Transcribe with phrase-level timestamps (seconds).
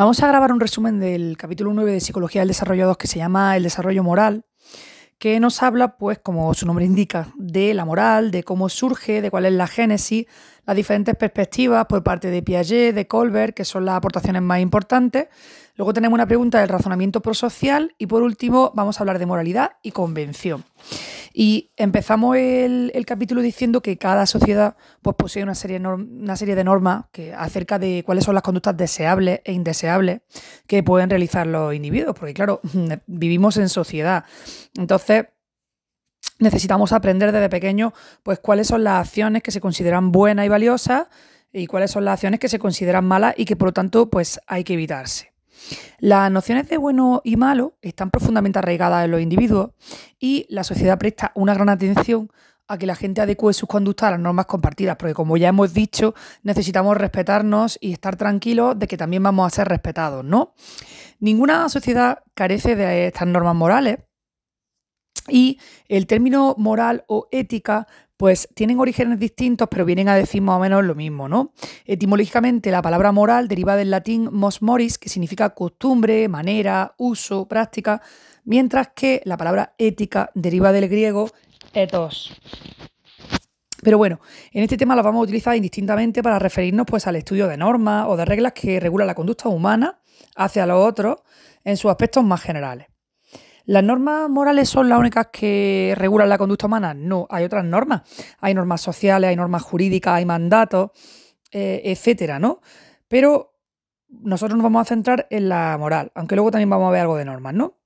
[0.00, 3.18] Vamos a grabar un resumen del capítulo 9 de Psicología del Desarrollo 2 que se
[3.18, 4.46] llama El desarrollo moral,
[5.18, 9.30] que nos habla, pues, como su nombre indica, de la moral, de cómo surge, de
[9.30, 10.24] cuál es la génesis,
[10.66, 15.28] las diferentes perspectivas por parte de Piaget, de Colbert, que son las aportaciones más importantes.
[15.76, 19.72] Luego tenemos una pregunta del razonamiento prosocial y por último vamos a hablar de moralidad
[19.82, 20.64] y convención.
[21.32, 26.64] Y empezamos el, capítulo diciendo que cada sociedad pues, posee una serie, una serie de
[26.64, 30.20] normas que, acerca de cuáles son las conductas deseables e indeseables
[30.66, 32.60] que pueden realizar los individuos, porque claro,
[33.06, 34.24] vivimos en sociedad.
[34.76, 35.26] Entonces,
[36.38, 37.92] necesitamos aprender desde pequeños
[38.22, 41.08] pues, cuáles son las acciones que se consideran buenas y valiosas
[41.52, 44.40] y cuáles son las acciones que se consideran malas y que por lo tanto pues,
[44.46, 45.32] hay que evitarse.
[45.98, 49.70] Las nociones de bueno y malo están profundamente arraigadas en los individuos
[50.18, 52.30] y la sociedad presta una gran atención
[52.66, 55.74] a que la gente adecue sus conductas a las normas compartidas, porque como ya hemos
[55.74, 56.14] dicho,
[56.44, 60.54] necesitamos respetarnos y estar tranquilos de que también vamos a ser respetados, ¿no?
[61.18, 63.98] Ninguna sociedad carece de estas normas morales
[65.28, 65.58] y
[65.88, 70.60] el término moral o ética pues tienen orígenes distintos, pero vienen a decir más o
[70.60, 71.52] menos lo mismo, ¿no?
[71.86, 78.02] Etimológicamente, la palabra moral deriva del latín mos moris, que significa costumbre, manera, uso, práctica,
[78.44, 81.30] mientras que la palabra ética deriva del griego
[81.72, 82.38] ethos.
[83.82, 84.20] Pero bueno,
[84.52, 88.04] en este tema la vamos a utilizar indistintamente para referirnos pues, al estudio de normas
[88.06, 89.98] o de reglas que regulan la conducta humana
[90.36, 91.20] hacia los otros
[91.64, 92.89] en sus aspectos más generales.
[93.66, 96.94] ¿Las normas morales son las únicas que regulan la conducta humana?
[96.94, 98.02] No, hay otras normas.
[98.40, 100.90] Hay normas sociales, hay normas jurídicas, hay mandatos,
[101.50, 102.60] eh, etcétera, ¿no?
[103.08, 103.54] Pero
[104.08, 107.16] nosotros nos vamos a centrar en la moral, aunque luego también vamos a ver algo
[107.16, 107.80] de normas, ¿no?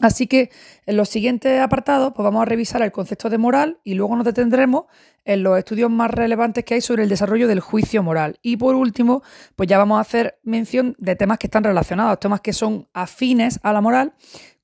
[0.00, 0.50] Así que
[0.86, 4.24] en los siguientes apartados pues vamos a revisar el concepto de moral y luego nos
[4.24, 4.84] detendremos
[5.24, 8.38] en los estudios más relevantes que hay sobre el desarrollo del juicio moral.
[8.40, 9.22] Y por último,
[9.56, 13.58] pues ya vamos a hacer mención de temas que están relacionados, temas que son afines
[13.64, 14.14] a la moral,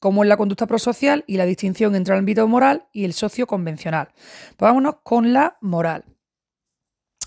[0.05, 3.47] como es la conducta prosocial y la distinción entre el ámbito moral y el socio
[3.47, 4.09] convencional.
[4.59, 6.05] Pues vámonos con la moral.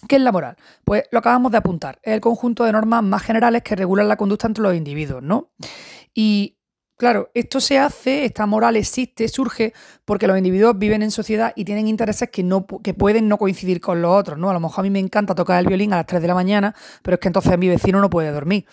[0.07, 0.57] ¿Qué es la moral?
[0.85, 4.15] Pues lo acabamos de apuntar, es el conjunto de normas más generales que regulan la
[4.15, 5.49] conducta entre los individuos, ¿no?
[6.13, 6.53] Y
[6.99, 9.71] Claro, esto se hace, esta moral existe, surge
[10.03, 13.79] porque los individuos viven en sociedad y tienen intereses que, no, que pueden no coincidir
[13.79, 14.49] con los otros, ¿no?
[14.49, 16.33] A lo mejor a mí me encanta tocar el violín a las 3 de la
[16.33, 16.73] mañana,
[17.03, 18.65] pero es que entonces mi vecino no puede dormir.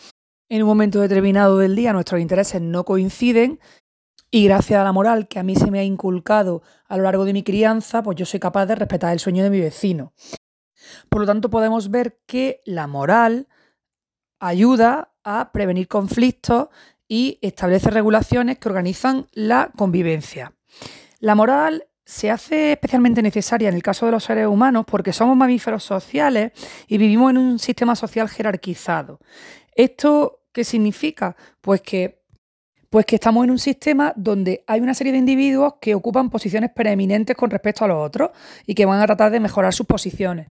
[0.48, 3.60] En un momento determinado del día nuestros intereses no coinciden
[4.34, 7.24] y gracias a la moral que a mí se me ha inculcado a lo largo
[7.24, 10.12] de mi crianza, pues yo soy capaz de respetar el sueño de mi vecino.
[11.08, 13.46] Por lo tanto, podemos ver que la moral
[14.40, 16.66] ayuda a prevenir conflictos
[17.06, 20.52] y establece regulaciones que organizan la convivencia.
[21.20, 25.36] La moral se hace especialmente necesaria en el caso de los seres humanos porque somos
[25.36, 26.50] mamíferos sociales
[26.88, 29.20] y vivimos en un sistema social jerarquizado.
[29.76, 31.36] ¿Esto qué significa?
[31.60, 32.23] Pues que,
[32.94, 36.70] pues que estamos en un sistema donde hay una serie de individuos que ocupan posiciones
[36.70, 38.30] preeminentes con respecto a los otros
[38.66, 40.46] y que van a tratar de mejorar sus posiciones.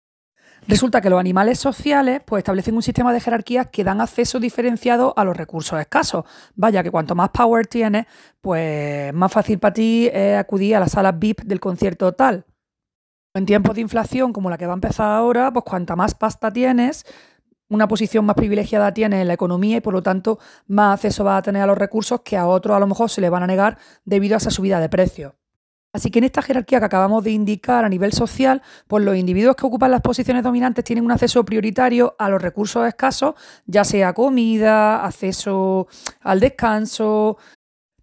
[0.67, 5.13] Resulta que los animales sociales pues, establecen un sistema de jerarquías que dan acceso diferenciado
[5.15, 6.25] a los recursos escasos.
[6.53, 8.07] Vaya que cuanto más power tienes,
[8.41, 12.45] pues más fácil para ti es acudir a las salas VIP del concierto tal.
[13.33, 16.51] En tiempos de inflación como la que va a empezar ahora, pues cuanta más pasta
[16.51, 17.05] tienes,
[17.73, 21.39] una posición más privilegiada tienes en la economía y por lo tanto más acceso vas
[21.39, 23.47] a tener a los recursos que a otros a lo mejor se le van a
[23.47, 25.33] negar debido a esa subida de precios.
[25.93, 29.55] Así que en esta jerarquía que acabamos de indicar a nivel social, pues los individuos
[29.55, 33.35] que ocupan las posiciones dominantes tienen un acceso prioritario a los recursos escasos,
[33.67, 35.87] ya sea comida, acceso
[36.21, 37.37] al descanso.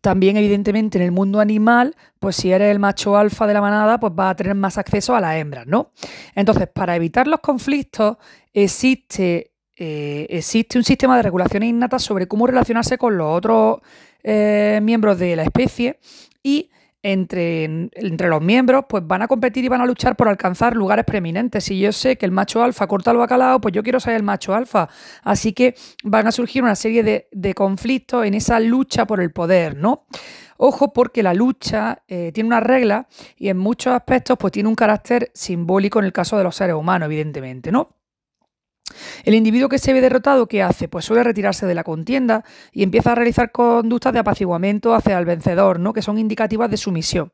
[0.01, 3.99] También, evidentemente, en el mundo animal, pues si eres el macho alfa de la manada,
[3.99, 5.91] pues vas a tener más acceso a las hembras, ¿no?
[6.37, 8.19] Entonces, para evitar los conflictos,
[8.53, 9.50] existe,
[9.83, 13.79] eh, existe un sistema de regulaciones innatas sobre cómo relacionarse con los otros
[14.23, 15.99] eh, miembros de la especie
[16.43, 16.69] y
[17.03, 21.07] entre, entre, los miembros, pues van a competir y van a luchar por alcanzar lugares
[21.07, 21.65] preeminentes.
[21.65, 24.23] Si yo sé que el macho alfa corta el bacalao, pues yo quiero ser el
[24.23, 24.87] macho alfa.
[25.23, 25.75] Así que
[26.05, 30.05] van a surgir una serie de, de conflictos en esa lucha por el poder, ¿no?
[30.59, 33.09] Ojo porque la lucha eh, tiene una regla
[33.39, 36.75] y en muchos aspectos pues tiene un carácter simbólico en el caso de los seres
[36.75, 38.00] humanos, evidentemente, ¿no?
[39.25, 40.89] El individuo que se ve derrotado, ¿qué hace?
[40.89, 45.25] Pues suele retirarse de la contienda y empieza a realizar conductas de apaciguamiento hacia el
[45.25, 45.93] vencedor, ¿no?
[45.93, 47.33] que son indicativas de sumisión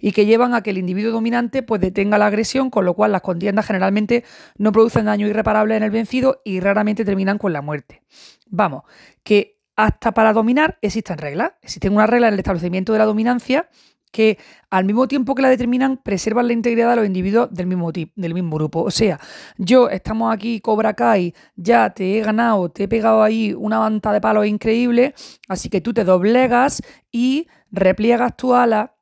[0.00, 3.12] y que llevan a que el individuo dominante pues, detenga la agresión, con lo cual
[3.12, 4.24] las contiendas generalmente
[4.56, 8.02] no producen daño irreparable en el vencido y raramente terminan con la muerte.
[8.48, 8.82] Vamos,
[9.22, 13.68] que hasta para dominar existen reglas, existen unas reglas en el establecimiento de la dominancia
[14.14, 14.38] que
[14.70, 18.32] al mismo tiempo que la determinan, preservan la integridad de los individuos del mismo, del
[18.32, 18.82] mismo grupo.
[18.82, 19.18] O sea,
[19.58, 24.12] yo estamos aquí, Cobra Kai, ya te he ganado, te he pegado ahí una banda
[24.12, 25.14] de palos increíble,
[25.48, 26.80] así que tú te doblegas
[27.10, 28.94] y repliegas tu ala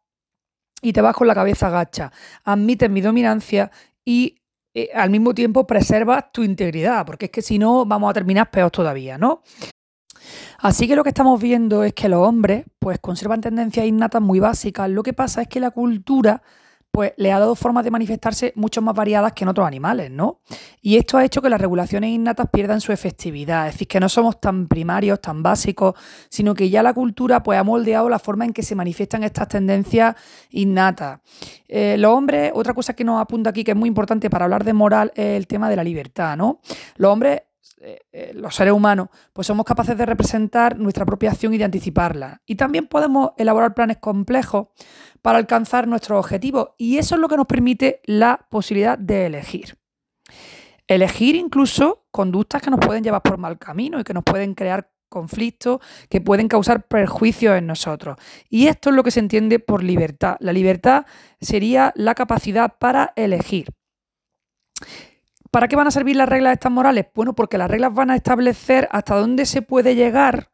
[0.80, 2.10] y te vas con la cabeza gacha.
[2.44, 3.70] Admites mi dominancia
[4.06, 4.36] y
[4.72, 8.50] eh, al mismo tiempo preservas tu integridad, porque es que si no vamos a terminar
[8.50, 9.42] peor todavía, ¿no?
[10.58, 14.40] Así que lo que estamos viendo es que los hombres pues conservan tendencias innatas muy
[14.40, 14.88] básicas.
[14.90, 16.42] Lo que pasa es que la cultura
[16.92, 20.40] pues le ha dado formas de manifestarse mucho más variadas que en otros animales, ¿no?
[20.82, 24.10] Y esto ha hecho que las regulaciones innatas pierdan su efectividad, es decir, que no
[24.10, 25.94] somos tan primarios, tan básicos,
[26.28, 29.48] sino que ya la cultura pues ha moldeado la forma en que se manifiestan estas
[29.48, 30.14] tendencias
[30.50, 31.20] innatas.
[31.66, 34.62] Eh, los hombres, otra cosa que nos apunta aquí que es muy importante para hablar
[34.62, 36.60] de moral es el tema de la libertad, ¿no?
[36.96, 37.40] Los hombres
[37.84, 41.64] eh, eh, los seres humanos, pues somos capaces de representar nuestra propia acción y de
[41.64, 42.40] anticiparla.
[42.46, 44.68] Y también podemos elaborar planes complejos
[45.20, 46.70] para alcanzar nuestros objetivos.
[46.78, 49.76] Y eso es lo que nos permite la posibilidad de elegir.
[50.86, 54.88] Elegir incluso conductas que nos pueden llevar por mal camino y que nos pueden crear
[55.08, 58.16] conflictos, que pueden causar perjuicios en nosotros.
[58.48, 60.36] Y esto es lo que se entiende por libertad.
[60.38, 61.04] La libertad
[61.40, 63.70] sería la capacidad para elegir.
[65.52, 67.08] ¿Para qué van a servir las reglas estas morales?
[67.14, 70.48] Bueno, porque las reglas van a establecer hasta dónde se puede llegar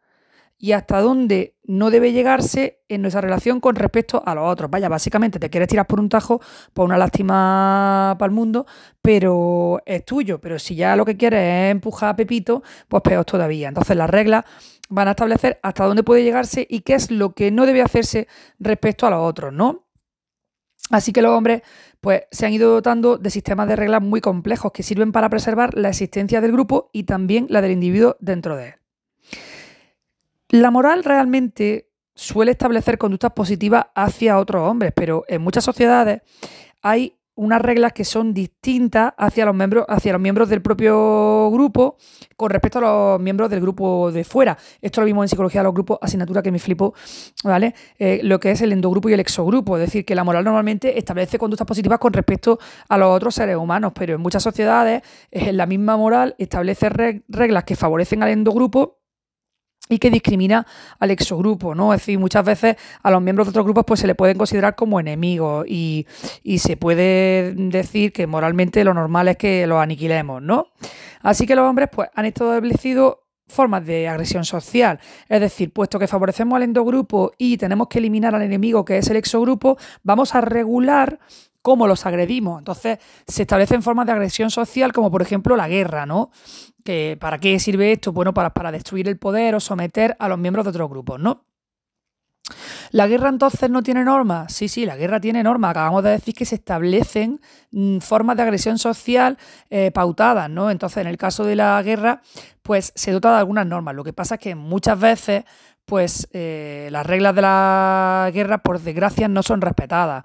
[0.58, 4.68] y hasta dónde no debe llegarse en nuestra relación con respecto a los otros.
[4.68, 6.40] Vaya, básicamente te quieres tirar por un tajo,
[6.74, 8.66] por una lástima para el mundo,
[9.00, 10.40] pero es tuyo.
[10.40, 13.68] Pero si ya lo que quieres es empujar a Pepito, pues peor todavía.
[13.68, 14.46] Entonces las reglas
[14.88, 18.26] van a establecer hasta dónde puede llegarse y qué es lo que no debe hacerse
[18.58, 19.87] respecto a los otros, ¿no?
[20.90, 21.62] Así que los hombres
[22.00, 25.74] pues, se han ido dotando de sistemas de reglas muy complejos que sirven para preservar
[25.74, 28.74] la existencia del grupo y también la del individuo dentro de él.
[30.50, 36.22] La moral realmente suele establecer conductas positivas hacia otros hombres, pero en muchas sociedades
[36.80, 41.96] hay unas reglas que son distintas hacia los miembros, hacia los miembros del propio grupo
[42.36, 44.58] con respecto a los miembros del grupo de fuera.
[44.82, 46.94] Esto lo vimos en psicología de los grupos, asignatura que me flipo,
[47.44, 47.74] ¿vale?
[47.96, 49.76] Eh, lo que es el endogrupo y el exogrupo.
[49.76, 52.58] Es decir, que la moral normalmente establece conductas positivas con respecto
[52.88, 56.88] a los otros seres humanos, pero en muchas sociedades eh, la misma moral establece
[57.28, 58.97] reglas que favorecen al endogrupo
[59.88, 60.66] y que discrimina
[60.98, 61.92] al exogrupo, ¿no?
[61.94, 64.74] Es decir, muchas veces a los miembros de otros grupos pues se le pueden considerar
[64.74, 66.06] como enemigos y,
[66.58, 70.68] se puede decir que moralmente lo normal es que los aniquilemos, ¿no?
[71.22, 75.00] Así que los hombres pues han establecido formas de agresión social.
[75.28, 79.08] Es decir, puesto que favorecemos al endogrupo y tenemos que eliminar al enemigo que es
[79.10, 81.18] el exogrupo, vamos a regular
[81.62, 82.58] cómo los agredimos.
[82.58, 86.30] Entonces, se establecen formas de agresión social, como por ejemplo la guerra, ¿no?
[86.84, 88.12] Que, ¿Para qué sirve esto?
[88.12, 91.44] Bueno, para, para destruir el poder o someter a los miembros de otros grupos, ¿no?
[92.90, 94.52] ¿La guerra entonces no tiene normas?
[94.52, 95.72] Sí, sí, la guerra tiene normas.
[95.72, 97.40] Acabamos de decir que se establecen
[97.70, 99.38] mm, formas de agresión social
[99.70, 100.70] eh, pautadas, ¿no?
[100.70, 102.22] Entonces, en el caso de la guerra,
[102.62, 103.94] pues se dota de algunas normas.
[103.94, 105.44] Lo que pasa es que muchas veces,
[105.84, 110.24] pues eh, las reglas de la guerra, por desgracia, no son respetadas.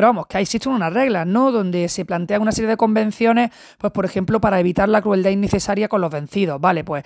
[0.00, 1.52] Pero vamos, que existen unas reglas, ¿no?
[1.52, 5.88] Donde se plantean una serie de convenciones, pues por ejemplo, para evitar la crueldad innecesaria
[5.88, 6.58] con los vencidos.
[6.58, 7.04] Vale, pues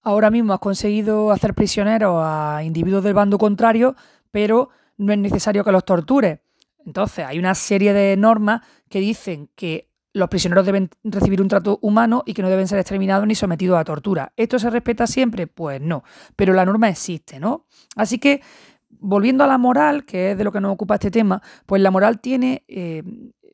[0.00, 3.94] ahora mismo has conseguido hacer prisioneros a individuos del bando contrario,
[4.30, 6.38] pero no es necesario que los tortures.
[6.86, 11.78] Entonces, hay una serie de normas que dicen que los prisioneros deben recibir un trato
[11.82, 14.32] humano y que no deben ser exterminados ni sometidos a tortura.
[14.38, 15.46] ¿Esto se respeta siempre?
[15.46, 16.04] Pues no,
[16.36, 17.66] pero la norma existe, ¿no?
[17.96, 18.40] Así que
[19.00, 21.90] volviendo a la moral, que es de lo que nos ocupa este tema, pues la
[21.90, 23.02] moral tiene eh,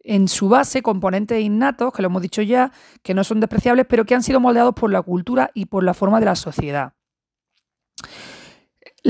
[0.02, 2.72] en su base componentes innatos, que lo hemos dicho ya,
[3.02, 5.94] que no son despreciables, pero que han sido moldeados por la cultura y por la
[5.94, 6.92] forma de la sociedad.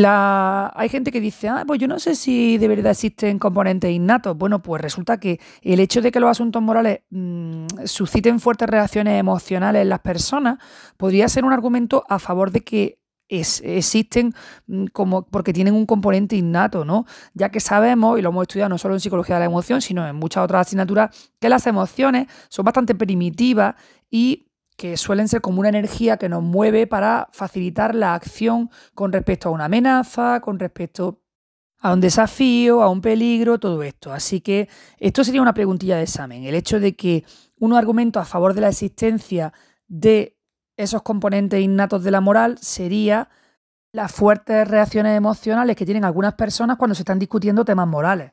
[0.04, 4.36] Hay gente que dice, ah, pues yo no sé si de verdad existen componentes innatos.
[4.36, 9.18] Bueno, pues resulta que el hecho de que los asuntos morales mm, susciten fuertes reacciones
[9.18, 10.58] emocionales en las personas
[10.98, 14.34] podría ser un argumento a favor de que existen
[14.66, 17.06] mm, como porque tienen un componente innato, ¿no?
[17.34, 20.06] Ya que sabemos, y lo hemos estudiado no solo en psicología de la emoción, sino
[20.06, 23.74] en muchas otras asignaturas, que las emociones son bastante primitivas
[24.10, 29.12] y que suelen ser como una energía que nos mueve para facilitar la acción con
[29.12, 31.22] respecto a una amenaza, con respecto
[31.80, 34.12] a un desafío, a un peligro, todo esto.
[34.12, 34.68] Así que
[34.98, 36.44] esto sería una preguntilla de examen.
[36.44, 37.24] El hecho de que
[37.58, 39.52] unos argumentos a favor de la existencia
[39.88, 40.35] de
[40.76, 43.28] esos componentes innatos de la moral sería
[43.92, 48.32] las fuertes reacciones emocionales que tienen algunas personas cuando se están discutiendo temas morales.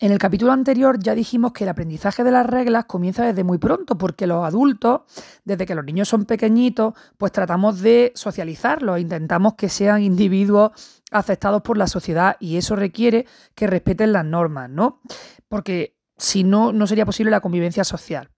[0.00, 3.58] En el capítulo anterior ya dijimos que el aprendizaje de las reglas comienza desde muy
[3.58, 5.02] pronto, porque los adultos,
[5.44, 10.72] desde que los niños son pequeñitos, pues tratamos de socializarlos, intentamos que sean individuos
[11.12, 15.00] aceptados por la sociedad y eso requiere que respeten las normas, ¿no?
[15.48, 18.32] Porque si no, no sería posible la convivencia social.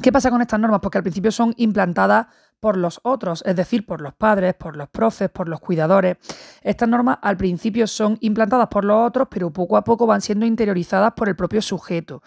[0.00, 0.78] ¿Qué pasa con estas normas?
[0.80, 2.28] Porque al principio son implantadas
[2.60, 6.16] por los otros, es decir, por los padres, por los profes, por los cuidadores.
[6.62, 10.46] Estas normas al principio son implantadas por los otros, pero poco a poco van siendo
[10.46, 12.22] interiorizadas por el propio sujeto.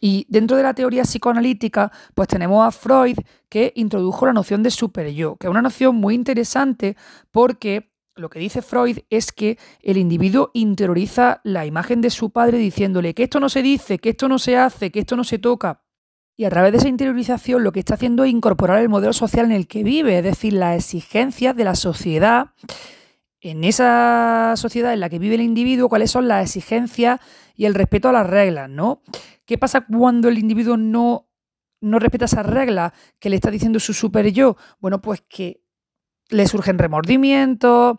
[0.00, 3.18] Y dentro de la teoría psicoanalítica, pues tenemos a Freud
[3.50, 6.96] que introdujo la noción de superyo, que es una noción muy interesante
[7.30, 12.56] porque lo que dice Freud es que el individuo interioriza la imagen de su padre
[12.56, 15.38] diciéndole que esto no se dice, que esto no se hace, que esto no se
[15.38, 15.82] toca.
[16.36, 19.46] Y a través de esa interiorización lo que está haciendo es incorporar el modelo social
[19.46, 22.52] en el que vive, es decir, las exigencias de la sociedad,
[23.40, 27.20] en esa sociedad en la que vive el individuo, cuáles son las exigencias
[27.56, 29.02] y el respeto a las reglas, ¿no?
[29.44, 31.28] ¿Qué pasa cuando el individuo no,
[31.80, 34.56] no respeta esas reglas que le está diciendo su super yo?
[34.80, 35.62] Bueno, pues que
[36.30, 37.98] le surgen remordimientos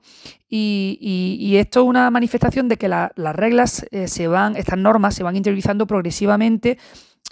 [0.49, 5.23] y, esto es una manifestación de que las reglas eh, se van, estas normas se
[5.23, 6.77] van interiorizando progresivamente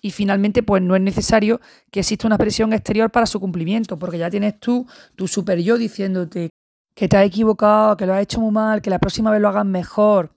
[0.02, 4.18] y finalmente pues no es necesario que exista una presión exterior para su cumplimiento, porque
[4.18, 6.50] ya tienes tú, tu super yo diciéndote
[6.96, 9.48] que te has equivocado, que lo has hecho muy mal, que la próxima vez lo
[9.48, 10.36] hagas mejor.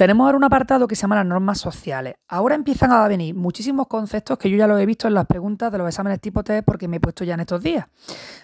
[0.00, 2.14] Tenemos ahora un apartado que se llama las normas sociales.
[2.26, 5.70] Ahora empiezan a venir muchísimos conceptos que yo ya los he visto en las preguntas
[5.70, 7.84] de los exámenes tipo test porque me he puesto ya en estos días.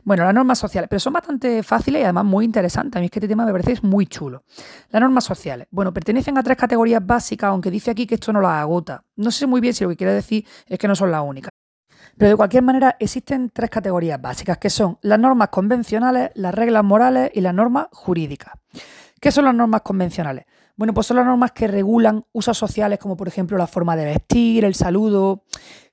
[0.04, 2.98] Bueno, las normas sociales, pero son bastante fáciles y además muy interesantes.
[2.98, 4.44] A mí es que este tema me parece muy chulo.
[4.90, 5.66] Las normas sociales.
[5.70, 9.02] Bueno, pertenecen a tres categorías básicas, aunque dice aquí que esto no las agota.
[9.16, 11.48] No sé muy bien si lo que quiere decir es que no son las únicas.
[12.18, 16.84] Pero de cualquier manera existen tres categorías básicas, que son las normas convencionales, las reglas
[16.84, 18.52] morales y las normas jurídicas.
[19.18, 20.44] ¿Qué son las normas convencionales?
[20.76, 24.04] Bueno, pues son las normas que regulan usos sociales como por ejemplo la forma de
[24.04, 25.44] vestir, el saludo,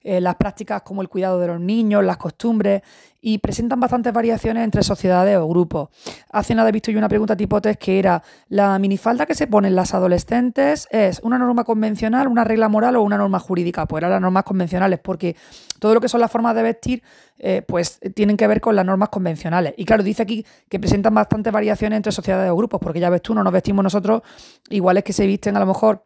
[0.03, 2.81] eh, las prácticas como el cuidado de los niños, las costumbres
[3.21, 5.89] y presentan bastantes variaciones entre sociedades o grupos.
[6.29, 9.47] Hace nada he visto yo una pregunta tipo test que era, ¿la minifalda que se
[9.47, 13.85] ponen las adolescentes es una norma convencional, una regla moral o una norma jurídica?
[13.85, 15.37] Pues eran las normas convencionales, porque
[15.79, 17.03] todo lo que son las formas de vestir,
[17.37, 19.73] eh, pues tienen que ver con las normas convencionales.
[19.77, 23.21] Y claro, dice aquí que presentan bastantes variaciones entre sociedades o grupos, porque ya ves
[23.21, 24.21] tú, no nos vestimos nosotros
[24.69, 26.05] iguales que se visten a lo mejor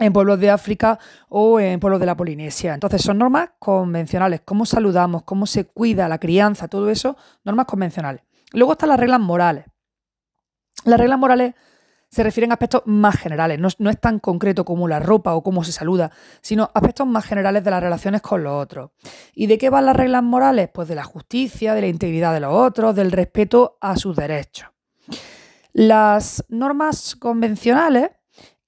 [0.00, 2.74] en pueblos de África o en pueblos de la Polinesia.
[2.74, 8.22] Entonces son normas convencionales, cómo saludamos, cómo se cuida la crianza, todo eso, normas convencionales.
[8.52, 9.66] Luego están las reglas morales.
[10.84, 11.54] Las reglas morales
[12.08, 15.62] se refieren a aspectos más generales, no, es tan concreto como la ropa o cómo
[15.62, 18.90] se saluda, sino aspectos más generales de las relaciones con los otros.
[19.32, 20.70] ¿Y de qué van las reglas morales?
[20.74, 24.68] Pues de la justicia, de la integridad de los otros, del respeto a sus derechos.
[25.72, 28.10] Las normas convencionales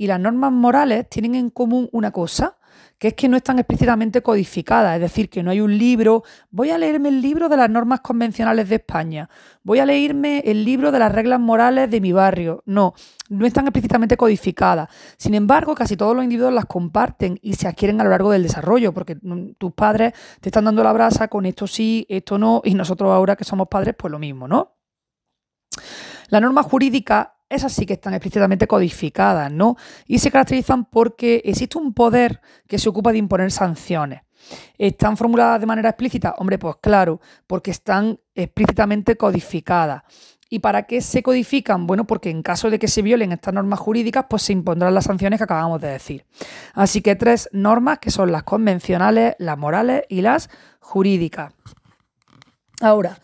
[0.03, 2.59] y las normas morales tienen en común una cosa,
[2.99, 6.71] que es que no están explícitamente codificadas, es decir, que no hay un libro, voy
[6.71, 9.31] a leerme el libro de las normas convencionales de España,
[9.63, 12.65] voy a leerme el libro de las reglas morales de mi barrio.
[12.67, 12.95] No,
[13.29, 14.89] no están explícitamente codificadas.
[15.19, 18.43] Sin embargo, casi todos los individuos las comparten y se adquieren a lo largo del
[18.43, 19.19] desarrollo, porque
[19.57, 23.37] tus padres te están dando la brasa con esto sí, esto no, y nosotros ahora
[23.37, 24.75] que somos padres, pues lo mismo, ¿no?
[26.29, 29.77] La norma jurídica esas sí que están explícitamente codificadas, ¿no?
[30.07, 34.23] Y se caracterizan porque existe un poder que se ocupa de imponer sanciones.
[34.77, 36.35] ¿Están formuladas de manera explícita?
[36.39, 40.03] Hombre, pues claro, porque están explícitamente codificadas.
[40.49, 41.87] ¿Y para qué se codifican?
[41.87, 45.05] Bueno, porque en caso de que se violen estas normas jurídicas, pues se impondrán las
[45.05, 46.27] sanciones que acabamos de decir.
[46.75, 51.55] Así que tres normas que son las convencionales, las morales y las jurídicas.
[52.83, 53.19] Ahora,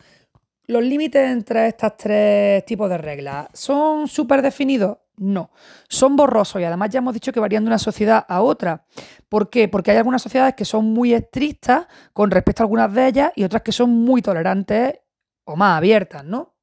[0.69, 4.99] ¿Los límites entre estos tres tipos de reglas son súper definidos?
[5.17, 5.51] No,
[5.89, 8.85] son borrosos y además ya hemos dicho que varían de una sociedad a otra.
[9.31, 9.69] ¿Por qué?
[9.69, 13.45] Porque hay algunas sociedades que son muy estrictas con respecto a algunas de ellas y
[13.45, 15.01] otras que son muy tolerantes
[15.45, 16.55] o más abiertas, ¿no?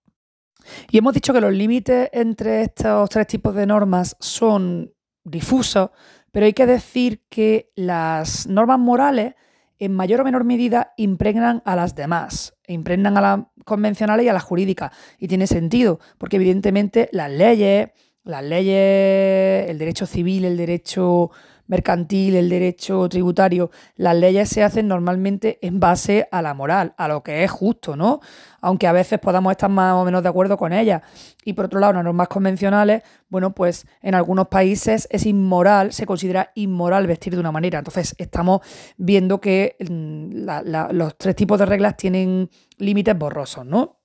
[0.92, 4.94] Y hemos dicho que los límites entre estos tres tipos de normas son
[5.24, 5.90] difusos,
[6.32, 9.34] pero hay que decir que las normas morales
[9.80, 14.34] en mayor o menor medida impregnan a las demás, impregnan a las convencionales y a
[14.34, 14.92] las jurídicas.
[15.20, 17.90] Y tiene sentido, porque evidentemente las leyes,
[18.24, 21.32] las leyes, el derecho civil, el derecho
[21.68, 27.08] mercantil, el derecho tributario, las leyes se hacen normalmente en base a la moral, a
[27.08, 28.20] lo que es justo, ¿no?
[28.62, 31.02] Aunque a veces podamos estar más o menos de acuerdo con ellas.
[31.44, 36.06] Y por otro lado, las normas convencionales, bueno, pues en algunos países es inmoral, se
[36.06, 37.80] considera inmoral vestir de una manera.
[37.80, 38.62] Entonces estamos
[38.98, 40.48] viendo que mm,
[40.92, 44.00] los tres tipos de reglas tienen límites borrosos, ¿no?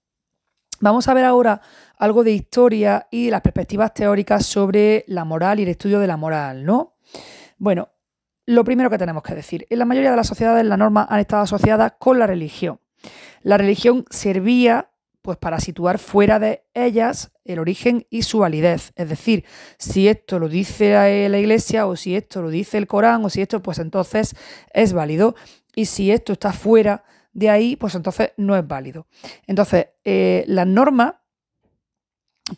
[0.83, 1.61] Vamos a ver ahora
[1.99, 6.17] algo de historia y las perspectivas teóricas sobre la moral y el estudio de la
[6.17, 6.95] moral, ¿no?
[7.61, 7.91] Bueno,
[8.47, 11.21] lo primero que tenemos que decir, en la mayoría de las sociedades las normas han
[11.21, 12.81] estado asociadas con la religión.
[13.43, 14.91] La religión servía
[15.21, 18.93] pues para situar fuera de ellas el origen y su validez.
[18.97, 19.45] Es decir,
[19.77, 23.43] si esto lo dice la Iglesia o si esto lo dice el Corán o si
[23.43, 24.35] esto, pues entonces
[24.73, 25.35] es válido.
[25.75, 29.07] Y si esto está fuera de ahí, pues entonces no es válido.
[29.47, 31.17] Entonces, eh, las normas,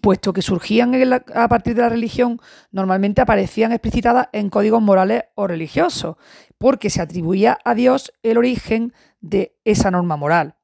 [0.01, 0.93] puesto que surgían
[1.35, 6.17] a partir de la religión, normalmente aparecían explicitadas en códigos morales o religiosos,
[6.59, 10.57] porque se atribuía a Dios el origen de esa norma moral.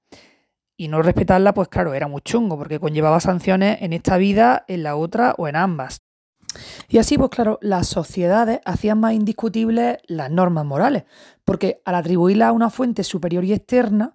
[0.77, 4.85] Y no respetarla, pues claro, era muy chungo, porque conllevaba sanciones en esta vida, en
[4.85, 6.03] la otra o en ambas.
[6.89, 11.05] Y así, pues claro, las sociedades hacían más indiscutibles las normas morales,
[11.45, 14.15] porque al atribuirlas a una fuente superior y externa,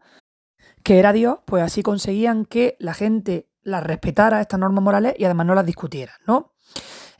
[0.84, 5.26] que era Dios, pues así conseguían que la gente las respetara, estas normas morales, y
[5.26, 6.54] además no las discutiera, ¿no?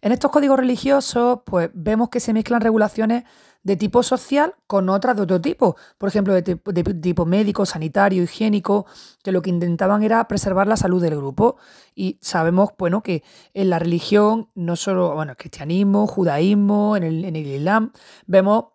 [0.02, 3.24] En estos códigos religiosos, pues vemos que se mezclan regulaciones
[3.64, 8.86] de tipo social con otras de otro tipo, por ejemplo, de tipo, médico, sanitario, higiénico,
[9.24, 11.56] que lo que intentaban era preservar la salud del grupo.
[11.96, 13.24] Y sabemos, bueno, que
[13.54, 17.94] en la religión, no solo, bueno, cristianismo, judaísmo, en el, en el Islam,
[18.28, 18.66] vemos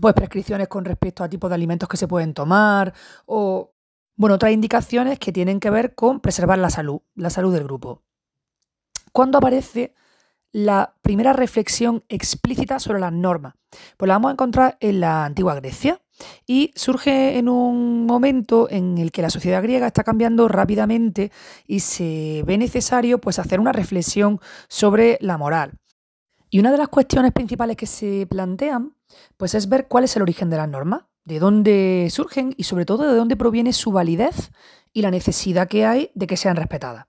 [0.00, 2.94] pues prescripciones con respecto a tipos de alimentos que se pueden tomar
[3.26, 3.74] o
[4.18, 8.02] bueno, otras indicaciones que tienen que ver con preservar la salud, la salud del grupo.
[9.12, 9.94] ¿Cuándo aparece
[10.50, 13.54] la primera reflexión explícita sobre las normas?
[13.96, 16.02] Pues la vamos a encontrar en la antigua Grecia
[16.48, 21.30] y surge en un momento en el que la sociedad griega está cambiando rápidamente
[21.64, 25.78] y se ve necesario pues hacer una reflexión sobre la moral.
[26.50, 28.96] Y una de las cuestiones principales que se plantean
[29.36, 32.86] pues es ver cuál es el origen de las normas, de dónde surgen y sobre
[32.86, 34.50] todo de dónde proviene su validez
[34.94, 37.06] y la necesidad que hay de que sean respetadas.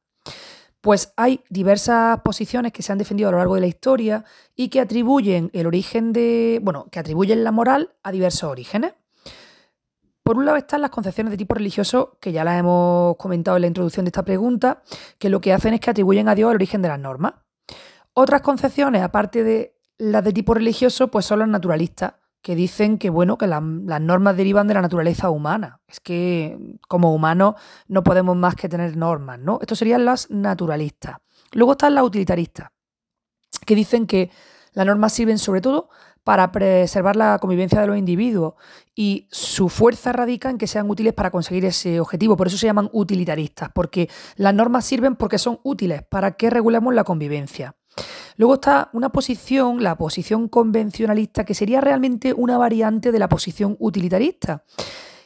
[0.82, 4.26] Pues hay diversas posiciones que se han defendido a lo largo de la historia
[4.58, 8.94] y que atribuyen el origen de, bueno, que atribuyen la moral a diversos orígenes.
[10.22, 13.62] Por un lado están las concepciones de tipo religioso, que ya las hemos comentado en
[13.62, 14.84] la introducción de esta pregunta,
[15.18, 17.36] que lo que hacen es que atribuyen a Dios el origen de las normas.
[18.14, 23.10] Otras concepciones, aparte de las de tipo religioso, pues son las naturalistas, que dicen que
[23.10, 25.82] bueno, que las normas derivan de la naturaleza humana.
[25.88, 27.56] Es que como humanos
[27.88, 29.60] no podemos más que tener normas, ¿no?
[29.62, 31.18] Estos serían las naturalistas.
[31.52, 32.70] Luego están las utilitaristas,
[33.66, 34.32] que dicen que
[34.74, 35.90] las normas sirven sobre todo
[36.24, 38.54] para preservar la convivencia de los individuos
[38.94, 42.38] y su fuerza radica en que sean útiles para conseguir ese objetivo.
[42.38, 46.94] Por eso se llaman utilitaristas, porque las normas sirven porque son útiles para que regulemos
[46.94, 47.76] la convivencia.
[48.40, 53.76] Luego está una posición, la posición convencionalista, que sería realmente una variante de la posición
[53.80, 54.64] utilitarista.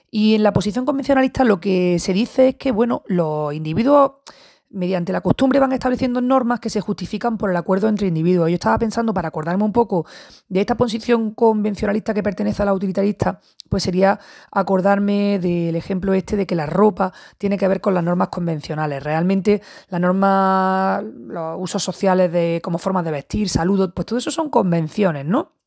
[0.10, 4.14] Y en la posición convencionalista lo que se dice es que, bueno, los individuos
[4.74, 8.50] mediante la costumbre van estableciendo normas que se justifican por el acuerdo entre individuos.
[8.50, 10.06] Yo estaba pensando, para acordarme un poco
[10.50, 14.20] de esta posición convencionalista que pertenece a la utilitarista, pues sería
[14.52, 19.04] acordarme del ejemplo este de que la ropa tiene que ver con las normas convencionales.
[19.04, 24.32] Realmente las normas, los usos sociales de como formas de vestir, saludos, pues todo eso
[24.32, 25.63] son convenciones, ¿no?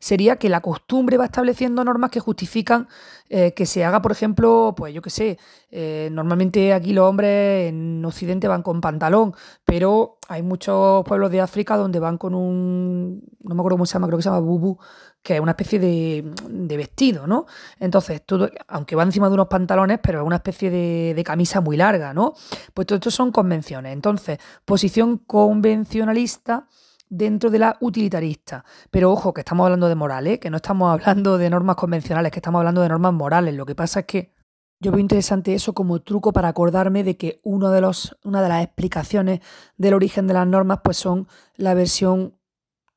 [0.00, 2.88] Sería que la costumbre va estableciendo normas que justifican
[3.30, 5.38] eh, que se haga, por ejemplo, pues yo qué sé,
[5.70, 11.40] eh, normalmente aquí los hombres en Occidente van con pantalón, pero hay muchos pueblos de
[11.40, 14.40] África donde van con un, no me acuerdo cómo se llama, creo que se llama
[14.40, 14.78] bubu,
[15.22, 17.46] que es una especie de, vestido, ¿no?
[17.80, 21.62] Entonces, todo, aunque va encima de unos pantalones, pero es una especie de, de camisa
[21.62, 22.34] muy larga, ¿no?
[22.74, 23.94] Pues todo esto son convenciones.
[23.94, 26.68] Entonces, posición convencionalista
[27.16, 28.64] dentro de la utilitarista.
[28.90, 32.40] Pero ojo, que estamos hablando de morales, que no estamos hablando de normas convencionales, que
[32.40, 33.54] estamos hablando de normas morales.
[33.54, 34.34] Lo que pasa es que
[34.80, 38.48] yo veo interesante eso como truco para acordarme de que uno de los, una de
[38.48, 39.40] las explicaciones
[39.76, 42.36] del origen de las normas pues son la versión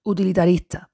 [0.03, 0.89] utilitarista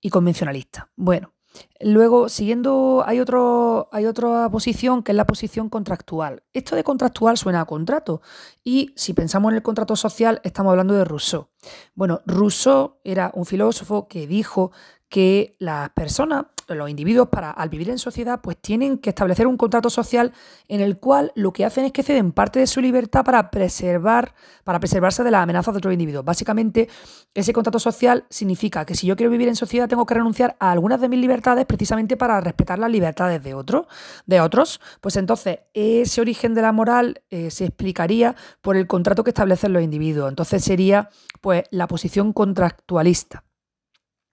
[0.00, 0.90] y convencionalista.
[0.94, 1.31] Bueno,
[1.80, 6.42] Luego, siguiendo, hay, otro, hay otra posición que es la posición contractual.
[6.52, 8.22] Esto de contractual suena a contrato
[8.62, 11.48] y si pensamos en el contrato social estamos hablando de Rousseau.
[11.94, 14.70] Bueno, Rousseau era un filósofo que dijo
[15.08, 19.56] que las personas, los individuos, para, al vivir en sociedad, pues tienen que establecer un
[19.56, 20.32] contrato social
[20.68, 24.34] en el cual lo que hacen es que ceden parte de su libertad para preservar,
[24.64, 26.24] para preservarse de las amenazas de otros individuos.
[26.24, 26.88] Básicamente,
[27.34, 30.72] ese contrato social significa que si yo quiero vivir en sociedad, tengo que renunciar a
[30.72, 33.86] algunas de mis libertades precisamente para respetar las libertades de otros.
[34.26, 34.80] De otros.
[35.00, 39.72] Pues entonces, ese origen de la moral eh, se explicaría por el contrato que establecen
[39.72, 40.28] los individuos.
[40.28, 41.08] Entonces sería
[41.40, 43.44] pues la posición contractualista.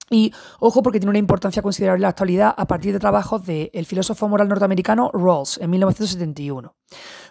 [0.10, 3.86] Y ojo porque tiene una importancia considerable en la actualidad a partir de trabajos del
[3.86, 6.76] filósofo moral norteamericano Rawls en 1971.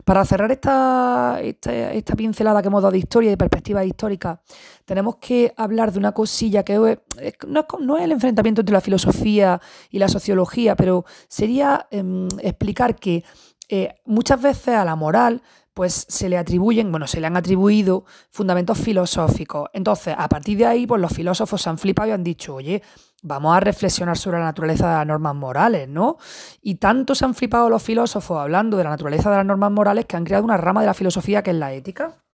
[0.05, 4.41] Para cerrar esta, esta, pincelada que hemos dado de historia y de perspectiva histórica,
[4.85, 6.77] tenemos que hablar de una cosilla que
[7.47, 9.61] no es, el enfrentamiento entre la filosofía
[9.91, 13.25] y la sociología, pero sería em, explicar que
[13.69, 15.43] eh, muchas veces a la moral
[15.79, 19.71] pues se le atribuyen, bueno, se le han atribuido fundamentos filosóficos.
[19.73, 22.83] Entonces, a partir de ahí, pues los filósofos se han flipado y han dicho, oye,
[23.23, 26.17] vamos a reflexionar sobre la naturaleza de las normas morales, ¿no?
[26.63, 30.07] Y tanto se han flipado los filósofos hablando de la naturaleza de las normas morales
[30.07, 32.25] que han creado una rama de la filosofía que es la ética.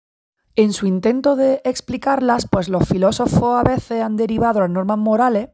[0.56, 5.50] En su intento de explicarlas, pues los filósofos a veces han derivado las normas morales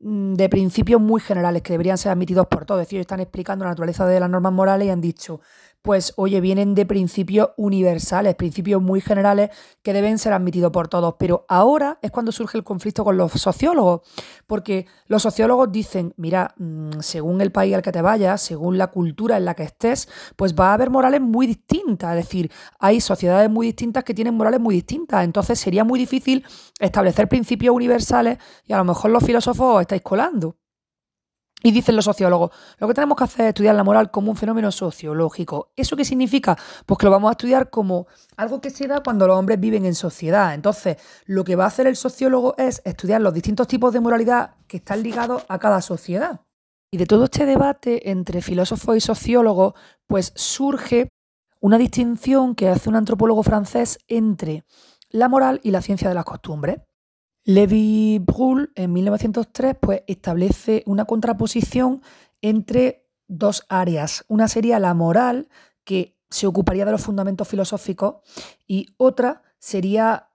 [0.00, 2.82] mm, de principios muy generales que deberían ser admitidos por todos.
[2.82, 5.40] Es decir, están explicando la naturaleza de las normas morales y han dicho,
[5.84, 9.50] pues oye, vienen de principios universales, principios muy generales
[9.82, 11.16] que deben ser admitidos por todos.
[11.18, 14.00] Pero ahora es cuando surge el conflicto con los sociólogos,
[14.46, 18.86] porque los sociólogos dicen, mira, mm, según el país al que te vayas, según la
[18.86, 22.16] cultura en la que estés, pues va a haber morales muy distintas.
[22.16, 25.22] Es decir, hay sociedades muy distintas que tienen morales muy distintas.
[25.22, 26.46] Entonces sería muy difícil
[26.80, 30.56] establecer principios universales y a lo mejor los filósofos os estáis colando.
[31.66, 34.36] Y dicen los sociólogos, lo que tenemos que hacer es estudiar la moral como un
[34.36, 35.72] fenómeno sociológico.
[35.74, 36.58] ¿Eso qué significa?
[36.84, 39.86] Pues que lo vamos a estudiar como algo que se da cuando los hombres viven
[39.86, 40.52] en sociedad.
[40.52, 44.56] Entonces, lo que va a hacer el sociólogo es estudiar los distintos tipos de moralidad
[44.66, 46.42] que están ligados a cada sociedad.
[46.90, 49.72] Y de todo este debate entre filósofos y sociólogos,
[50.06, 51.08] pues surge
[51.60, 54.64] una distinción que hace un antropólogo francés entre
[55.08, 56.82] la moral y la ciencia de las costumbres.
[57.44, 62.02] Levi Brul en 1903 pues, establece una contraposición
[62.40, 64.24] entre dos áreas.
[64.28, 65.48] Una sería la moral,
[65.84, 68.16] que se ocuparía de los fundamentos filosóficos,
[68.66, 70.30] y otra sería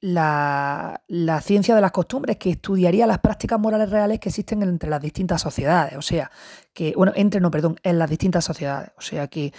[0.00, 4.90] la, la, ciencia de las costumbres, que estudiaría las prácticas morales reales que existen entre
[4.90, 5.96] las distintas sociedades.
[5.96, 6.30] O sea,
[6.74, 8.90] que, bueno, entre, no, perdón, en las distintas sociedades.
[8.98, 9.52] O sea, que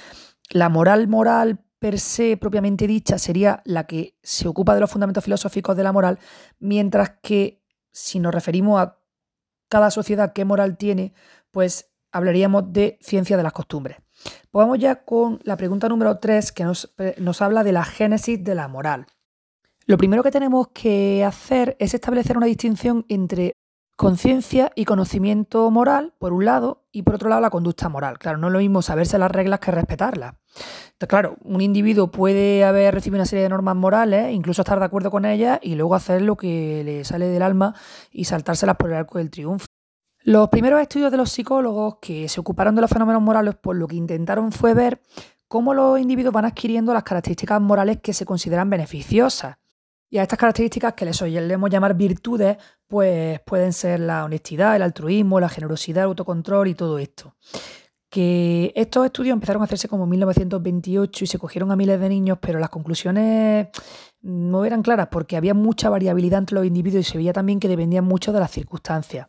[0.51, 5.23] la moral moral per se propiamente dicha sería la que se ocupa de los fundamentos
[5.23, 6.19] filosóficos de la moral,
[6.59, 8.99] mientras que si nos referimos a
[9.69, 11.13] cada sociedad qué moral tiene,
[11.51, 13.97] pues hablaríamos de ciencia de las costumbres.
[14.51, 18.43] Pues vamos ya con la pregunta número 3 que nos, nos habla de la génesis
[18.43, 19.05] de la moral.
[19.85, 23.53] Lo primero que tenemos que hacer es establecer una distinción entre
[23.95, 28.17] conciencia y conocimiento moral, por un lado, y por otro lado la conducta moral.
[28.17, 30.33] Claro, no es lo mismo saberse las reglas que respetarlas.
[30.85, 34.85] Entonces, claro, un individuo puede haber recibido una serie de normas morales, incluso estar de
[34.85, 37.75] acuerdo con ellas y luego hacer lo que le sale del alma
[38.11, 39.67] y saltárselas por el arco del triunfo.
[40.23, 43.87] Los primeros estudios de los psicólogos que se ocuparon de los fenómenos morales, pues lo
[43.87, 44.99] que intentaron fue ver
[45.47, 49.57] cómo los individuos van adquiriendo las características morales que se consideran beneficiosas.
[50.09, 54.81] Y a estas características que les solemos llamar virtudes, pues pueden ser la honestidad, el
[54.81, 57.35] altruismo, la generosidad, el autocontrol y todo esto.
[58.09, 62.07] Que estos estudios empezaron a hacerse como en 1928 y se cogieron a miles de
[62.07, 63.67] niños, pero las conclusiones
[64.21, 67.67] no eran claras porque había mucha variabilidad entre los individuos y se veía también que
[67.67, 69.27] dependían mucho de las circunstancias.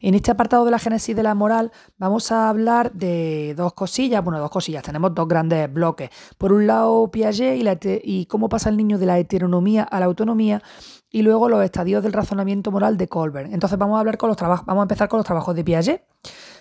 [0.00, 4.22] En este apartado de la génesis de la moral vamos a hablar de dos cosillas,
[4.24, 6.10] bueno, dos cosillas, tenemos dos grandes bloques.
[6.38, 10.06] Por un lado, Piaget y, y cómo pasa el niño de la heteronomía a la
[10.06, 10.62] autonomía
[11.10, 13.52] y luego los estadios del razonamiento moral de Colbert.
[13.52, 16.04] Entonces vamos a hablar con los vamos a empezar con los trabajos de Piaget.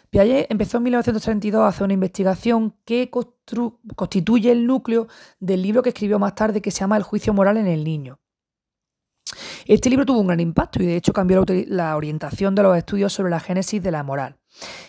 [0.09, 5.07] Piaget empezó en 1932 a hacer una investigación que constituye el núcleo
[5.39, 8.19] del libro que escribió más tarde que se llama El juicio moral en el niño.
[9.65, 13.13] Este libro tuvo un gran impacto y de hecho cambió la orientación de los estudios
[13.13, 14.37] sobre la génesis de la moral.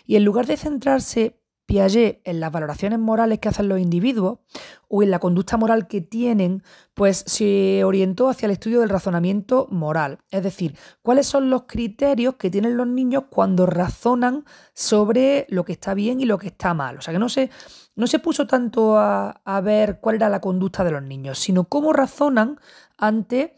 [0.06, 1.39] Y en lugar de centrarse
[1.70, 4.40] Piaget en las valoraciones morales que hacen los individuos
[4.88, 6.62] o en la conducta moral que tienen,
[6.94, 10.18] pues se orientó hacia el estudio del razonamiento moral.
[10.30, 15.72] Es decir, cuáles son los criterios que tienen los niños cuando razonan sobre lo que
[15.72, 16.98] está bien y lo que está mal.
[16.98, 17.50] O sea que no se,
[17.94, 21.64] no se puso tanto a, a ver cuál era la conducta de los niños, sino
[21.64, 22.58] cómo razonan
[22.98, 23.56] ante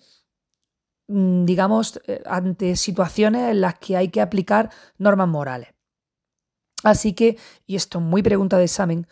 [1.08, 5.68] Mm, digamos, eh, ante situaciones en las que hay que aplicar normas morales.
[6.82, 9.06] Así que, y esto es muy pregunta de examen,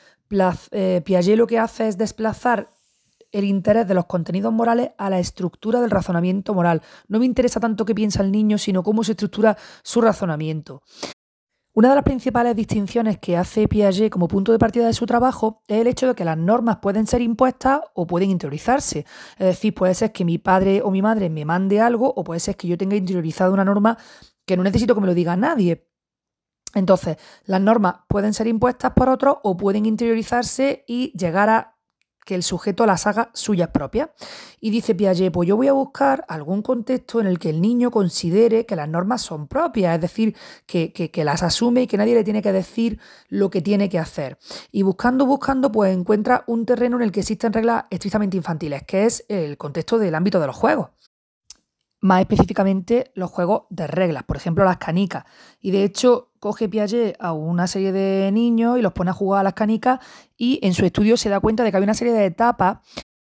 [0.71, 2.71] eh, Piaget lo que hace es desplazar
[3.33, 6.83] el interés de los contenidos morales a la estructura del razonamiento moral.
[7.09, 10.83] No me interesa tanto qué piensa el niño, sino cómo se estructura su razonamiento.
[11.73, 15.63] Una de las principales distinciones que hace Piaget como punto de partida de su trabajo
[15.69, 19.07] es el hecho de que las normas pueden ser impuestas o pueden interiorizarse.
[19.39, 22.41] Es decir, puede ser que mi padre o mi madre me mande algo o puede
[22.41, 23.97] ser que yo tenga interiorizada una norma
[24.45, 25.90] que no necesito que me lo diga nadie.
[26.75, 31.77] Entonces, las normas pueden ser impuestas por otros o pueden interiorizarse y llegar a
[32.25, 34.11] que el sujeto las haga suyas propias.
[34.61, 37.91] Y dice Piaget, pues yo voy a buscar algún contexto en el que el niño
[37.91, 42.15] considere que las normas son propias, es decir, que, que las asume y que nadie
[42.15, 44.39] le tiene que decir lo que tiene que hacer.
[44.71, 49.07] Y buscando, buscando, pues encuentra un terreno en el que existen reglas estrictamente infantiles, que
[49.07, 50.91] es el contexto del ámbito de los juegos
[52.03, 55.25] más específicamente los juegos de reglas, por ejemplo las canicas.
[55.61, 59.41] Y de hecho coge Piaget a una serie de niños y los pone a jugar
[59.41, 60.01] a las canicas
[60.37, 62.79] y en su estudio se da cuenta de que hay una serie de etapas,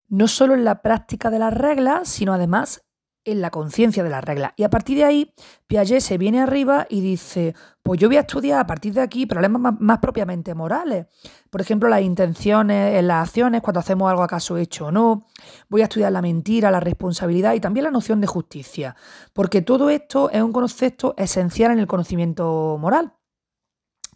[0.09, 2.84] no solo en la práctica de las reglas, sino además
[3.25, 4.53] en la conciencia de las reglas.
[4.55, 5.33] Y a partir de ahí,
[5.67, 9.25] Piaget se viene arriba y dice, pues yo voy a estudiar a partir de aquí
[9.25, 11.07] problemas más, propiamente morales.
[11.49, 15.25] Por ejemplo, las intenciones en las acciones, cuando hacemos algo acaso hecho o no.
[15.69, 18.95] Voy a estudiar la mentira, la responsabilidad y también la noción de justicia.
[19.33, 23.13] Porque todo esto es un concepto esencial en el conocimiento moral.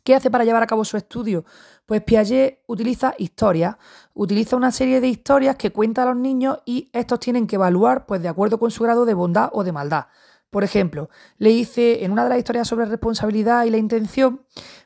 [0.10, 1.45] ¿Qué hace para llevar a cabo su estudio?
[1.86, 3.76] Pues Piaget utiliza historias,
[4.15, 8.08] utiliza una serie de historias que cuenta a los niños y estos tienen que evaluar
[8.08, 10.08] pues, de acuerdo con su grado de bondad o de maldad.
[10.50, 14.41] Por ejemplo, le dice en una de las historias sobre responsabilidad y la intención,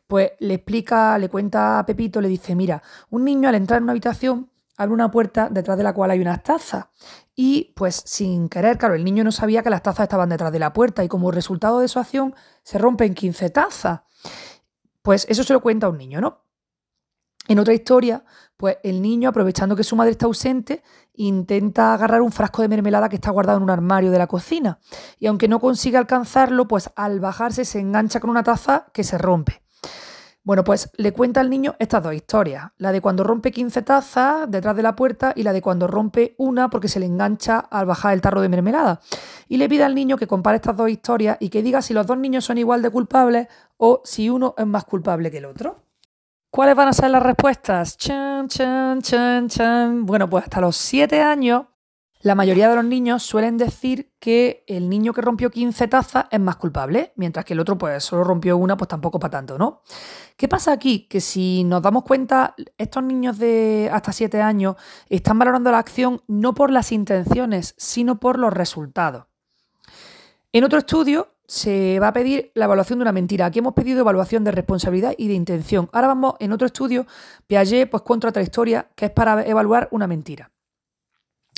[0.07, 3.83] pues le explica, le cuenta a Pepito, le dice, mira, un niño al entrar en
[3.83, 6.87] una habitación abre una puerta detrás de la cual hay unas tazas
[7.33, 10.59] y pues sin querer, claro, el niño no sabía que las tazas estaban detrás de
[10.59, 14.01] la puerta y como resultado de su acción se rompen 15 tazas.
[15.03, 16.43] Pues eso se lo cuenta a un niño, ¿no?
[17.49, 18.23] En otra historia,
[18.55, 20.81] pues el niño, aprovechando que su madre está ausente,
[21.13, 24.79] intenta agarrar un frasco de mermelada que está guardado en un armario de la cocina.
[25.19, 29.17] Y aunque no consiga alcanzarlo, pues al bajarse se engancha con una taza que se
[29.17, 29.62] rompe.
[30.45, 34.51] Bueno, pues le cuenta al niño estas dos historias, la de cuando rompe 15 tazas
[34.51, 37.85] detrás de la puerta y la de cuando rompe una porque se le engancha al
[37.85, 38.99] bajar el tarro de mermelada.
[39.47, 42.05] Y le pide al niño que compare estas dos historias y que diga si los
[42.05, 45.85] dos niños son igual de culpables o si uno es más culpable que el otro.
[46.49, 47.97] ¿Cuáles van a ser las respuestas?
[47.97, 50.05] Chan, chan, chan, chan.
[50.05, 51.63] Bueno, pues hasta los 7 años
[52.23, 56.39] la mayoría de los niños suelen decir que el niño que rompió 15 tazas es
[56.39, 59.81] más culpable, mientras que el otro pues solo rompió una, pues tampoco para tanto, ¿no?
[60.37, 61.05] ¿Qué pasa aquí?
[61.09, 64.77] Que si nos damos cuenta, estos niños de hasta 7 años
[65.09, 69.25] están valorando la acción no por las intenciones, sino por los resultados.
[70.53, 73.47] En otro estudio se va a pedir la evaluación de una mentira.
[73.47, 75.89] Aquí hemos pedido evaluación de responsabilidad y de intención.
[75.91, 77.05] Ahora vamos en otro estudio,
[77.47, 80.52] Piaget pues contra otra historia que es para evaluar una mentira.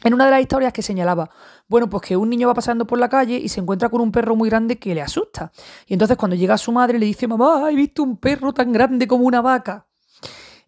[0.05, 1.31] En una de las historias que señalaba,
[1.67, 4.11] bueno, pues que un niño va pasando por la calle y se encuentra con un
[4.11, 5.51] perro muy grande que le asusta.
[5.87, 9.07] Y entonces cuando llega su madre le dice, mamá, he visto un perro tan grande
[9.07, 9.87] como una vaca.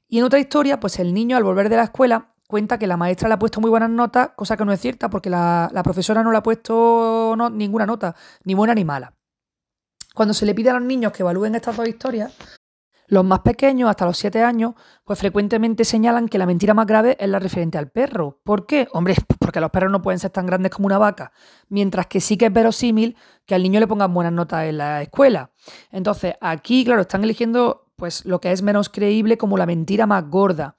[0.08, 2.98] Y en otra historia, pues el niño al volver de la escuela cuenta que la
[2.98, 6.24] maestra le ha puesto muy buenas notas, cosa que no es cierta porque la, profesora
[6.24, 9.14] no le ha puesto ninguna nota, ni buena ni mala.
[10.16, 12.34] Cuando se le pide a los niños que evalúen estas dos historias,
[13.08, 14.74] los más pequeños, hasta los 7 años,
[15.06, 18.40] pues frecuentemente señalan que la mentira más grave es la referente al perro.
[18.44, 18.88] ¿Por qué?
[18.92, 21.32] Hombre, porque los perros no pueden ser tan grandes como una vaca,
[21.70, 23.16] mientras que sí que es verosímil
[23.46, 25.52] que al niño le pongan buenas notas en la escuela.
[25.92, 30.30] Entonces, aquí, claro, están eligiendo pues lo que es menos creíble como la mentira más
[30.30, 30.76] gorda.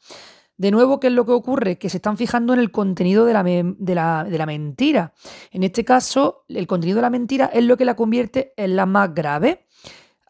[0.56, 1.78] De nuevo, ¿qué es lo que ocurre?
[1.78, 5.12] Que se están fijando en el contenido de la, de, la, de la, mentira.
[5.52, 8.84] En este caso, el contenido de la mentira es lo que la convierte en la
[8.84, 9.66] más grave.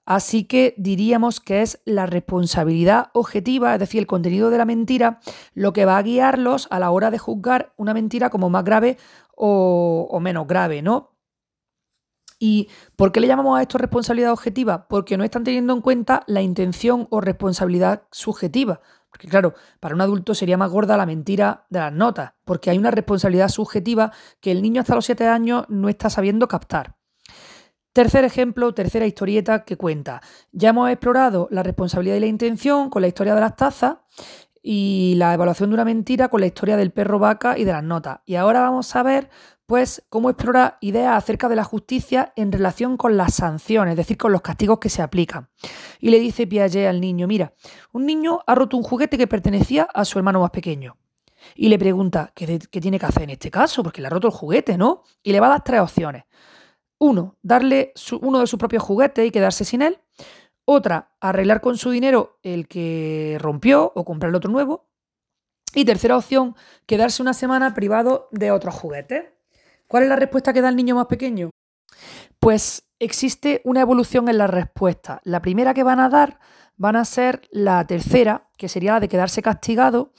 [0.08, 5.20] Así que diríamos que es la responsabilidad objetiva, es decir, el contenido de la mentira,
[5.52, 8.96] lo que va a guiarlos a la hora de juzgar una mentira como más grave
[9.36, 11.14] o, menos grave, ¿no?
[12.38, 14.88] ¿Y por qué le llamamos a esto responsabilidad objetiva?
[14.88, 18.80] Porque no están teniendo en cuenta la intención o responsabilidad subjetiva.
[19.10, 22.78] Porque claro, para un adulto sería más gorda la mentira de las notas, porque hay
[22.78, 26.97] una responsabilidad subjetiva que el niño hasta los 7 años no está sabiendo captar.
[27.92, 30.20] Tercer ejemplo, tercera historieta que cuenta.
[30.52, 33.98] Ya hemos explorado la responsabilidad y la intención con la historia de las tazas
[34.62, 37.82] y la evaluación de una mentira con la historia del perro vaca y de las
[37.82, 38.20] notas.
[38.26, 39.30] Y ahora vamos a ver
[39.68, 44.16] pues cómo explorar ideas acerca de la justicia en relación con las sanciones, es decir,
[44.16, 45.50] con los castigos que se aplican.
[46.00, 47.52] Y le dice Piaget al niño, mira,
[47.92, 50.96] un niño ha roto un juguete que pertenecía a su hermano más pequeño.
[51.54, 53.82] Y le pregunta, ¿qué, qué tiene que hacer en este caso?
[53.82, 55.02] Porque le ha roto el juguete, ¿no?
[55.22, 56.24] Y le va a dar tres opciones.
[56.98, 60.00] Uno, darle uno de sus propios juguetes y quedarse sin él.
[60.64, 64.88] Otra, arreglar con su dinero el que rompió o comprarle otro nuevo.
[65.74, 66.56] Y tercera opción,
[66.86, 69.24] quedarse una semana privado de otros juguetes.
[69.86, 71.50] ¿Cuál es la respuesta que da el niño más pequeño?
[72.38, 75.20] Pues existe una evolución en la respuesta.
[75.24, 76.38] La primera que van a dar
[76.76, 80.12] van a ser la tercera, que sería la de quedarse castigado,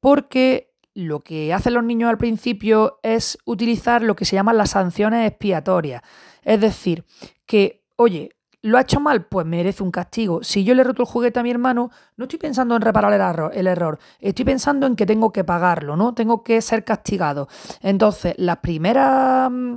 [0.00, 4.70] porque lo que hacen los niños al principio es utilizar lo que se llaman las
[4.70, 6.02] sanciones expiatorias.
[6.42, 7.04] Es decir,
[7.46, 8.30] que, oye,
[8.64, 9.26] ¿Lo ha hecho mal?
[9.26, 10.42] Pues merece un castigo.
[10.42, 13.20] Si yo le roto el juguete a mi hermano, no estoy pensando en reparar el
[13.20, 16.14] error, el error, estoy pensando en que tengo que pagarlo, ¿no?
[16.14, 17.46] Tengo que ser castigado.
[17.82, 19.74] Entonces, las primeras mm,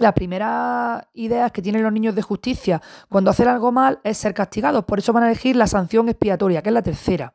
[0.00, 4.34] las primeras ideas que tienen los niños de justicia cuando hacen algo mal es ser
[4.34, 4.84] castigados.
[4.84, 7.34] Por eso van a elegir la sanción expiatoria, que es la tercera,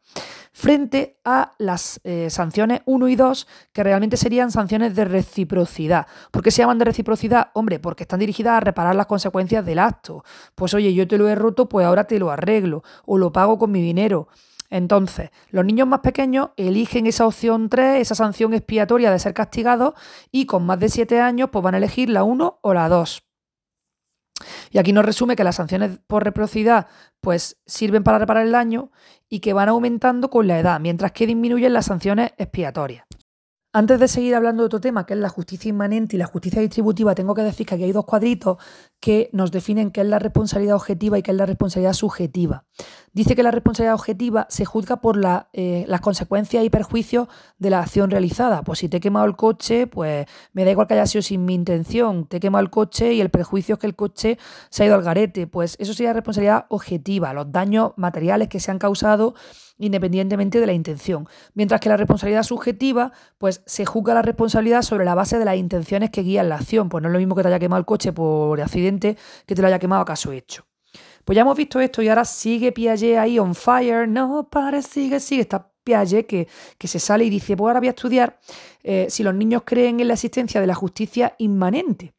[0.52, 6.08] frente a las eh, sanciones 1 y 2, que realmente serían sanciones de reciprocidad.
[6.32, 7.52] ¿Por qué se llaman de reciprocidad?
[7.54, 10.26] Hombre, porque están dirigidas a reparar las consecuencias del acto.
[10.56, 13.58] Pues oye, yo te lo he roto, pues ahora te lo arreglo o lo pago
[13.58, 14.28] con mi dinero.
[14.70, 19.94] Entonces, los niños más pequeños eligen esa opción 3, esa sanción expiatoria de ser castigados,
[20.32, 23.24] y con más de 7 años pues van a elegir la 1 o la 2.
[24.72, 26.88] Y aquí nos resume que las sanciones por reciprocidad
[27.20, 28.92] pues sirven para reparar el daño
[29.28, 33.06] y que van aumentando con la edad, mientras que disminuyen las sanciones expiatorias.
[33.72, 36.60] Antes de seguir hablando de otro tema, que es la justicia inmanente y la justicia
[36.60, 38.58] distributiva, tengo que decir que aquí hay dos cuadritos
[39.00, 42.66] que nos definen qué es la responsabilidad objetiva y qué es la responsabilidad subjetiva.
[43.14, 45.20] Dice que la responsabilidad objetiva se juzga por
[45.54, 48.62] eh, las consecuencias y perjuicios de la acción realizada.
[48.62, 51.46] Pues si te he quemado el coche, pues me da igual que haya sido sin
[51.46, 52.26] mi intención.
[52.26, 54.38] Te he quemado el coche y el perjuicio es que el coche
[54.70, 55.48] se ha ido al garete.
[55.48, 59.34] Pues eso sería responsabilidad objetiva, los daños materiales que se han causado
[59.80, 61.28] independientemente de la intención.
[61.54, 65.56] Mientras que la responsabilidad subjetiva, pues se juzga la responsabilidad sobre la base de las
[65.56, 66.90] intenciones que guían la acción.
[66.90, 69.62] Pues no es lo mismo que te haya quemado el coche por accidente que te
[69.62, 70.69] lo haya quemado a caso hecho.
[71.26, 74.08] Pues ya hemos visto esto y ahora sigue Piaget ahí on fire.
[74.08, 75.42] No, pare, sigue, sigue.
[75.42, 78.40] Está Piaget que, que se sale y dice, pues ahora voy a estudiar
[78.84, 82.14] eh, si los niños creen en la existencia de la justicia inmanente.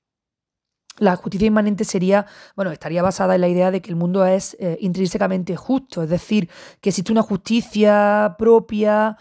[0.99, 4.55] La justicia inmanente sería, bueno, estaría basada en la idea de que el mundo es
[4.61, 9.17] eh, intrínsecamente justo, es decir, que existe una justicia propia,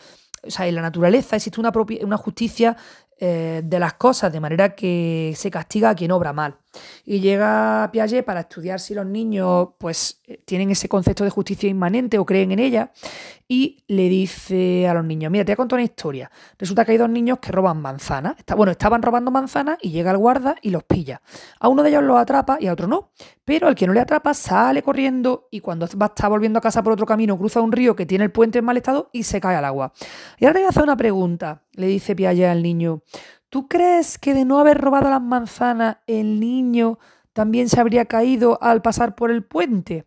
[0.45, 2.75] o sea, en la naturaleza existe una, propia, una justicia
[3.17, 6.57] eh, de las cosas, de manera que se castiga a quien obra mal.
[7.05, 11.69] Y llega Piaget para estudiar si los niños pues, eh, tienen ese concepto de justicia
[11.69, 12.91] inmanente o creen en ella
[13.51, 16.29] y le dice a los niños, mira, te voy a contar una historia.
[16.59, 18.35] Resulta que hay dos niños que roban manzanas.
[18.55, 21.23] Bueno, estaban robando manzanas y llega el guarda y los pilla.
[21.59, 23.09] A uno de ellos los atrapa y a otro no.
[23.43, 26.83] Pero al que no le atrapa sale corriendo y cuando va, está volviendo a casa
[26.83, 29.41] por otro camino cruza un río que tiene el puente en mal estado y se
[29.41, 29.93] cae al agua.
[30.37, 33.01] Y ahora te voy a hacer una pregunta, le dice Piaget al niño.
[33.49, 36.99] ¿Tú crees que de no haber robado las manzanas el niño
[37.33, 40.05] también se habría caído al pasar por el puente?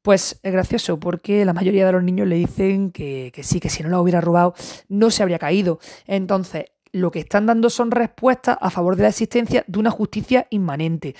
[0.00, 3.82] Pues es gracioso porque la mayoría de los niños le dicen que, sí, que si
[3.82, 4.54] no la hubiera robado
[4.88, 5.78] no se habría caído.
[6.06, 10.46] Entonces, lo que están dando son respuestas a favor de la existencia de una justicia
[10.48, 11.14] inmanente.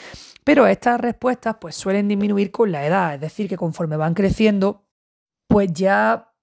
[0.45, 4.85] Pero estas respuestas pues suelen disminuir con la edad, es decir, que conforme van creciendo,
[5.47, 6.35] pues ya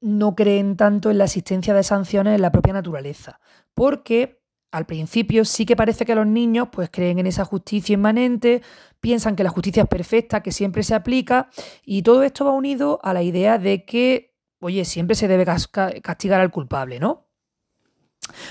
[0.00, 3.40] no creen tanto en la existencia de sanciones en la propia naturaleza,
[3.74, 8.62] porque al principio sí que parece que los niños pues creen en esa justicia inmanente,
[9.00, 11.50] piensan que la justicia es perfecta, que siempre se aplica
[11.84, 16.40] y todo esto va unido a la idea de que, oye, siempre se debe castigar
[16.40, 17.28] al culpable, ¿no?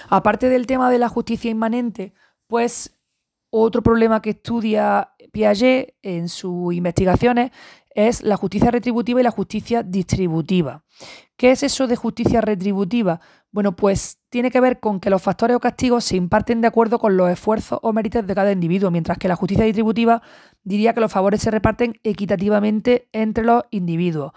[0.10, 2.13] Aparte del tema de la justicia inmanente,
[2.45, 2.99] pues
[3.49, 7.51] otro problema que estudia Piaget en sus investigaciones
[7.93, 10.86] es la justicia retributiva y la justicia distributiva.
[11.36, 13.19] ¿Qué es eso de justicia retributiva?
[13.53, 16.99] Bueno, pues tiene que ver con que los factores o castigos se imparten de acuerdo
[16.99, 20.21] con los esfuerzos o méritos de cada individuo, mientras que la justicia distributiva
[20.63, 24.31] diría que los favores se reparten equitativamente entre los individuos.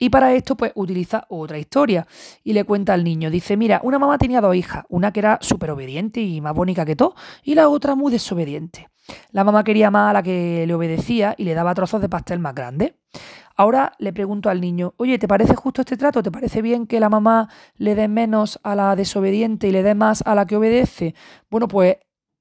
[0.00, 2.08] Y para esto, pues utiliza otra historia
[2.42, 3.30] y le cuenta al niño.
[3.30, 6.84] Dice, mira, una mamá tenía dos hijas, una que era súper obediente y más bonita
[6.84, 8.88] que todo, y la otra muy desobediente.
[9.30, 12.40] La mamá quería más a la que le obedecía y le daba trozos de pastel
[12.40, 12.94] más grandes.
[13.56, 16.22] Ahora le pregunto al niño, oye, ¿te parece justo este trato?
[16.22, 19.94] ¿Te parece bien que la mamá le dé menos a la desobediente y le dé
[19.94, 21.14] más a la que obedece?
[21.50, 21.96] Bueno, pues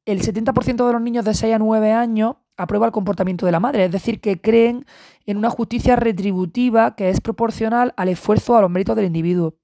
[0.05, 3.61] el 70% de los niños de 6 a 9 años aprueba el comportamiento de la
[3.61, 4.85] madre, es decir, que creen
[5.25, 9.55] en una justicia retributiva que es proporcional al esfuerzo, a los méritos del individuo.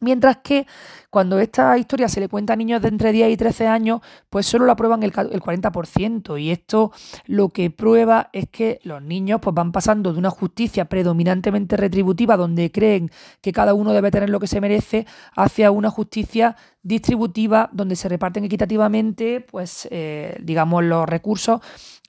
[0.00, 0.66] Mientras que
[1.10, 4.46] cuando esta historia se le cuenta a niños de entre 10 y 13 años, pues
[4.46, 6.40] solo lo aprueban el, 40%.
[6.40, 6.92] Y esto
[7.26, 12.36] lo que prueba es que los niños pues van pasando de una justicia predominantemente retributiva,
[12.36, 17.70] donde creen que cada uno debe tener lo que se merece, hacia una justicia distributiva,
[17.72, 21.60] donde se reparten equitativamente, pues, eh, digamos, los recursos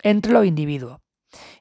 [0.03, 0.99] entre los individuos.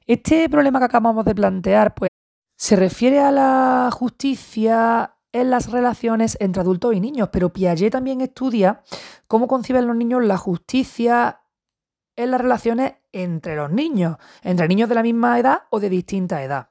[0.05, 2.09] Este problema que acabamos de plantear, pues,
[2.57, 8.21] se refiere a la justicia en las relaciones entre adultos y niños, pero Piaget también
[8.21, 8.83] estudia
[9.27, 11.41] cómo conciben los niños la justicia
[12.15, 16.41] en las relaciones entre los niños, entre niños de la misma edad o de distinta
[16.41, 16.69] edad.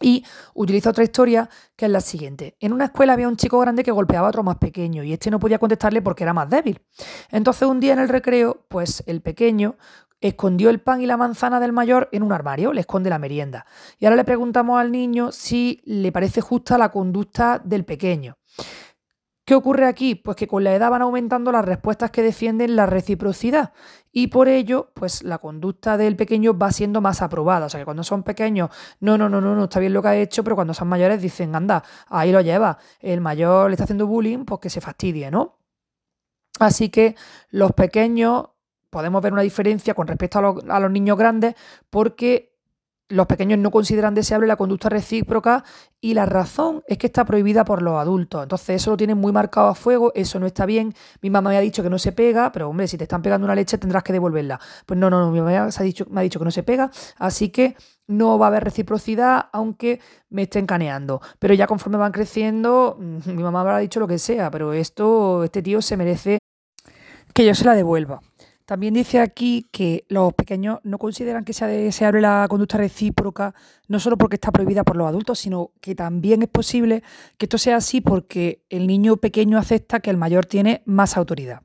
[0.00, 2.56] Y utiliza otra historia que es la siguiente.
[2.58, 5.30] En una escuela había un chico grande que golpeaba a otro más pequeño y este
[5.30, 6.82] no podía contestarle porque era más débil.
[7.30, 9.76] Entonces un día en el recreo, pues el pequeño
[10.22, 13.66] escondió el pan y la manzana del mayor en un armario, le esconde la merienda.
[13.98, 18.38] Y ahora le preguntamos al niño si le parece justa la conducta del pequeño.
[19.44, 20.14] ¿Qué ocurre aquí?
[20.14, 23.72] Pues que con la edad van aumentando las respuestas que defienden la reciprocidad
[24.12, 27.66] y por ello, pues la conducta del pequeño va siendo más aprobada.
[27.66, 28.70] O sea que cuando son pequeños,
[29.00, 31.20] no, no, no, no, no está bien lo que ha hecho, pero cuando son mayores
[31.20, 32.78] dicen, anda, ahí lo lleva.
[33.00, 35.58] El mayor le está haciendo bullying, pues que se fastidie, ¿no?
[36.60, 37.16] Así que
[37.50, 38.50] los pequeños
[38.92, 41.54] podemos ver una diferencia con respecto a los, niños grandes
[41.88, 42.52] porque
[43.08, 45.64] los pequeños no consideran deseable la conducta recíproca
[46.00, 48.42] y la razón es que está prohibida por los adultos.
[48.42, 50.94] Entonces eso lo tienen muy marcado a fuego, eso no está bien.
[51.22, 53.46] Mi mamá me ha dicho que no se pega, pero hombre, si te están pegando
[53.46, 54.60] una leche tendrás que devolverla.
[54.84, 56.90] Pues no, no, no, mi mamá ha dicho, me ha dicho que no se pega,
[57.18, 57.76] así que
[58.06, 61.22] no va a haber reciprocidad aunque me estén caneando.
[61.38, 65.44] Pero ya conforme van creciendo, mm, mi mamá habrá dicho lo que sea, pero esto,
[65.44, 66.38] este tío se merece
[67.34, 68.20] que yo se la devuelva.
[68.72, 73.54] También dice aquí que los pequeños no consideran que sea deseable la conducta recíproca,
[73.86, 77.02] no solo porque está prohibida por los adultos, sino que también es posible
[77.36, 81.60] que esto sea así porque el niño pequeño acepta que el mayor tiene más autoridad.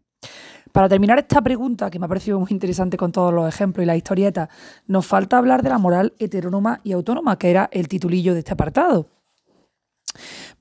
[0.74, 3.88] Para terminar esta pregunta, que me ha parecido muy interesante con todos los ejemplos y
[3.88, 4.50] la historieta,
[4.86, 8.52] nos falta hablar de la moral heterónoma y autónoma, que era el titulillo de este
[8.52, 9.08] apartado.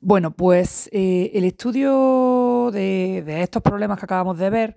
[0.00, 4.76] Bueno, pues eh, el estudio de estos problemas que acabamos de ver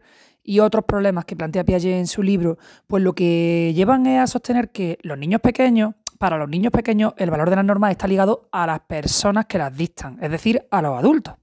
[0.50, 4.26] y otros problemas que plantea Piaget en su libro, pues lo que llevan es a
[4.26, 8.08] sostener que los niños pequeños, para los niños pequeños, el valor de las normas está
[8.08, 11.36] ligado a las personas que las dictan, es decir, a los adultos.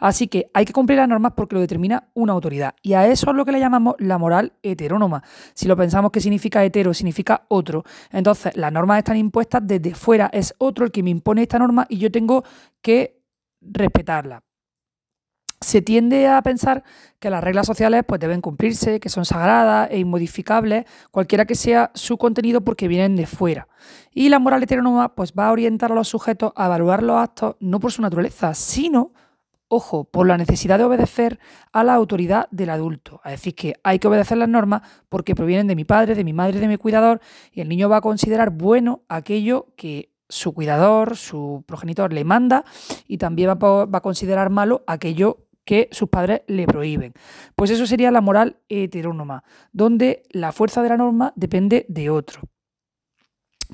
[0.00, 2.74] Así que hay que cumplir las normas porque lo determina una autoridad.
[2.82, 5.22] Y a eso es lo que le llamamos la moral heterónoma.
[5.54, 7.84] Si lo pensamos que significa hetero, significa otro.
[8.10, 10.28] Entonces, las normas están impuestas desde fuera.
[10.30, 12.44] Es otro el que me impone esta norma y yo tengo
[12.82, 13.18] que
[13.62, 14.42] respetarla
[15.62, 16.84] se tiende a pensar
[17.18, 21.90] que las reglas sociales pues, deben cumplirse, que son sagradas e inmodificables, cualquiera que sea
[21.94, 23.68] su contenido porque vienen de fuera.
[24.12, 27.56] Y la moral heterónoma pues, va a orientar a los sujetos a evaluar los actos
[27.60, 29.12] no por su naturaleza, sino,
[29.68, 31.38] ojo, por la necesidad de obedecer
[31.72, 33.20] a la autoridad del adulto.
[33.24, 36.32] Es decir, que hay que obedecer las normas porque provienen de mi padre, de mi
[36.32, 37.20] madre, de mi cuidador,
[37.52, 42.64] y el niño va a considerar bueno aquello que su cuidador, su progenitor le manda,
[43.06, 47.12] y también va a considerar malo aquello que sus padres le prohíben.
[47.56, 52.51] Pues eso sería la moral heterónoma, donde la fuerza de la norma depende de otro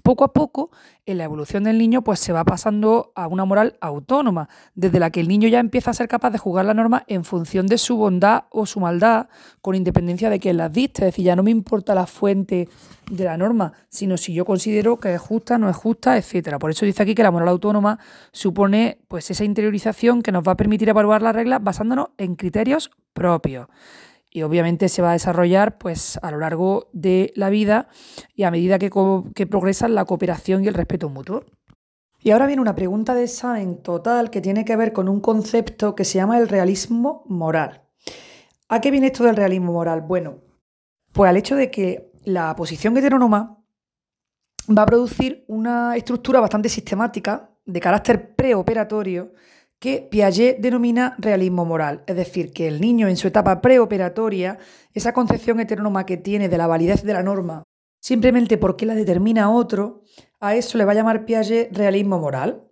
[0.03, 0.71] poco a poco,
[1.07, 5.11] en la evolución del niño, pues se va pasando a una moral autónoma, desde la
[5.11, 7.79] que el niño ya empieza a ser capaz de jugar la norma en función de
[7.79, 9.29] su bondad o su maldad,
[9.63, 11.03] con independencia de quién las diste.
[11.03, 12.69] Es decir, ya no me importa la fuente
[13.11, 16.59] de la norma, sino si yo considero que es justa, no es justa, etcétera.
[16.59, 17.99] Por eso dice aquí que la moral autónoma
[18.33, 22.91] supone pues esa interiorización que nos va a permitir evaluar las reglas basándonos en criterios
[23.15, 23.69] propios
[24.39, 27.89] y obviamente se va a desarrollar pues, a lo largo de la vida
[28.37, 28.89] y a medida que,
[29.35, 31.45] que progresa la cooperación y el respeto mutuo.
[32.21, 35.97] Y ahora viene una pregunta de examen total que tiene que ver con un concepto
[35.97, 37.83] que se llama el realismo moral.
[38.69, 40.03] ¿A qué viene esto del realismo moral?
[40.03, 40.39] Bueno,
[41.13, 43.59] pues al hecho de que la posición heterónoma
[44.69, 49.33] va a producir una estructura bastante sistemática de carácter preoperatorio
[49.79, 54.59] que Piaget denomina realismo moral, es decir, que el niño en su etapa preoperatoria,
[54.93, 57.63] esa concepción heterónoma que tiene de la validez de la norma,
[58.01, 60.03] simplemente porque la determina otro,
[60.41, 62.69] a eso le va a llamar Piaget realismo moral.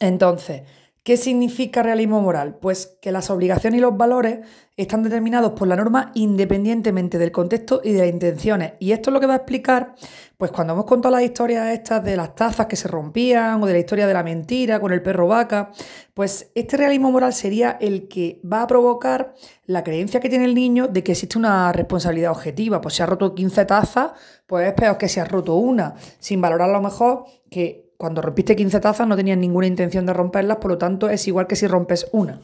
[0.00, 0.62] Entonces,
[1.02, 2.58] ¿Qué significa realismo moral?
[2.60, 4.40] Pues que las obligaciones y los valores
[4.76, 8.74] están determinados por la norma independientemente del contexto y de las intenciones.
[8.80, 9.94] Y esto es lo que va a explicar,
[10.36, 13.72] pues cuando hemos contado las historias estas de las tazas que se rompían o de
[13.72, 15.70] la historia de la mentira con el perro vaca,
[16.12, 19.34] pues este realismo moral sería el que va a provocar
[19.64, 22.82] la creencia que tiene el niño de que existe una responsabilidad objetiva.
[22.82, 24.12] Pues si ha roto 15 tazas,
[24.46, 28.22] pues es peor que si ha roto una, sin valorar a lo mejor que cuando
[28.22, 31.54] rompiste 15 tazas no tenías ninguna intención de romperlas, por lo tanto es igual que
[31.54, 32.40] si rompes una.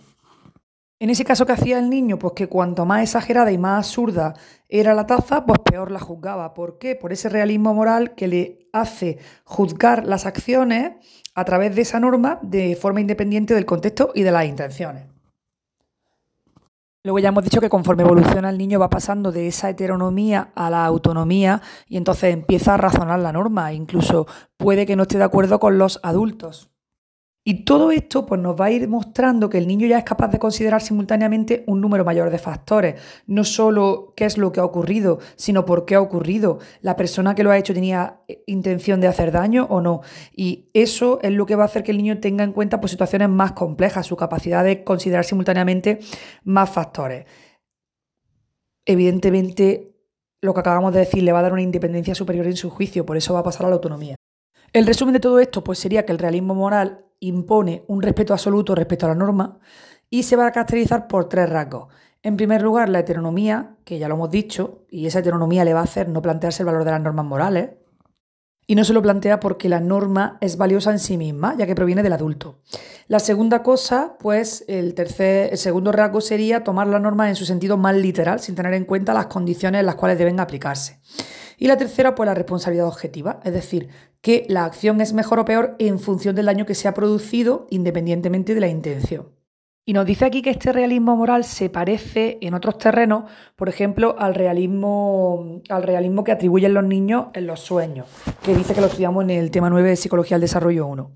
[1.01, 2.19] En ese caso, ¿qué hacía el niño?
[2.19, 4.35] Pues que cuanto más exagerada y más absurda
[4.69, 6.53] era la taza, pues peor la juzgaba.
[6.53, 6.95] ¿Por qué?
[6.95, 10.93] Por ese realismo moral que le hace juzgar las acciones
[11.35, 15.16] a través de esa norma de forma independiente del contexto y de las intenciones.
[17.07, 20.71] Luego ya hemos dicho que conforme evoluciona el niño va pasando de esa heteronomía a
[20.71, 24.27] la autonomía y entonces empieza a razonar la norma, incluso
[24.57, 26.69] puede que no esté de acuerdo con los adultos.
[27.49, 30.27] Y todo esto pues, nos va a ir mostrando que el niño ya es capaz
[30.33, 33.01] de considerar simultáneamente un número mayor de factores.
[33.29, 36.59] No solo qué es lo que ha ocurrido, sino por qué ha ocurrido.
[36.81, 40.01] La persona que lo ha hecho tenía eh, intención de hacer daño o no.
[40.35, 42.91] Y eso es lo que va a hacer que el niño tenga en cuenta pues,
[42.91, 46.01] situaciones más complejas, su capacidad de considerar simultáneamente
[46.43, 47.27] más factores.
[48.85, 49.95] Evidentemente,
[50.43, 53.07] lo que acabamos de decir, le va a dar una independencia superior en su juicio,
[53.07, 54.17] por eso va a pasar a la autonomía.
[54.73, 58.75] El resumen de todo esto pues sería que el realismo moral impone un respeto absoluto
[58.75, 59.59] respecto a la norma
[60.11, 61.93] y se va a caracterizar por tres rasgos.
[62.23, 65.81] En primer lugar, la heteronomía, que ya lo hemos dicho, y esa heteronomía le va
[65.81, 67.71] a hacer no plantearse el valor de las normas morales,
[68.67, 71.77] y no se lo plantea porque la norma es valiosa en sí misma, ya que
[71.77, 72.59] proviene del adulto.
[73.07, 77.45] La segunda cosa, pues el tercer, el segundo rasgo sería tomar la norma en su
[77.45, 80.99] sentido más literal, sin tener en cuenta las condiciones en las cuales deben aplicarse.
[81.59, 83.89] Y la tercera, pues la responsabilidad objetiva, es decir,
[84.21, 87.67] que la acción es mejor o peor en función del daño que se ha producido,
[87.71, 89.37] independientemente de la intención.
[89.89, 94.17] Y nos dice aquí que este realismo moral se parece en otros terrenos, por ejemplo,
[94.19, 98.09] al realismo, al realismo que atribuyen los niños en los sueños,
[98.43, 101.13] que dice que lo estudiamos en el tema 9 de Psicología del Desarrollo 1.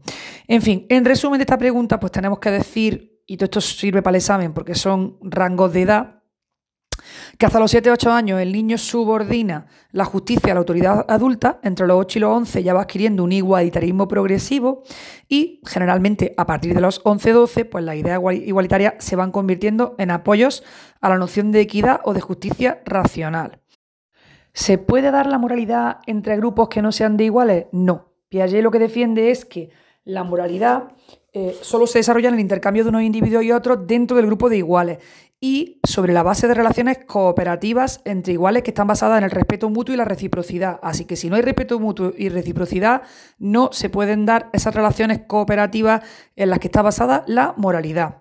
[0.47, 4.03] En fin, en resumen de esta pregunta, pues tenemos que decir, y todo esto sirve
[4.03, 6.20] para el examen porque son rangos de edad,
[7.41, 11.87] que hasta los 7-8 años el niño subordina la justicia a la autoridad adulta, entre
[11.87, 14.83] los 8 y los 11 ya va adquiriendo un igualitarismo progresivo
[15.27, 20.11] y generalmente a partir de los 11-12 pues las ideas igualitarias se van convirtiendo en
[20.11, 20.63] apoyos
[21.01, 23.63] a la noción de equidad o de justicia racional.
[24.53, 27.67] ¿Se puede dar la moralidad entre grupos que no sean de iguales?
[27.73, 28.13] No.
[28.29, 29.71] Piaget lo que defiende es que
[30.05, 30.93] la moralidad
[31.33, 34.51] eh, solo se desarrolla en el intercambio de unos individuos y otros dentro del grupo
[34.51, 34.99] de iguales
[35.41, 39.71] y sobre la base de relaciones cooperativas entre iguales que están basadas en el respeto
[39.71, 40.79] mutuo y la reciprocidad.
[40.83, 43.03] Así que si no hay respeto mutuo y reciprocidad,
[43.39, 46.03] no se pueden dar esas relaciones cooperativas
[46.37, 48.19] en las que está basada la moralidad.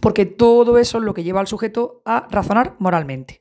[0.00, 3.40] Porque todo eso es lo que lleva al sujeto a razonar moralmente.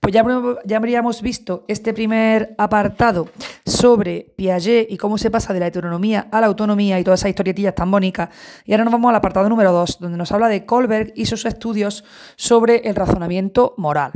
[0.00, 0.24] Pues ya,
[0.64, 3.28] ya habríamos visto este primer apartado
[3.66, 7.30] sobre Piaget y cómo se pasa de la heteronomía a la autonomía y todas esas
[7.30, 8.28] historietillas tan bonitas.
[8.64, 11.44] Y ahora nos vamos al apartado número 2, donde nos habla de Kohlberg y sus
[11.44, 12.04] estudios
[12.36, 14.12] sobre el razonamiento moral.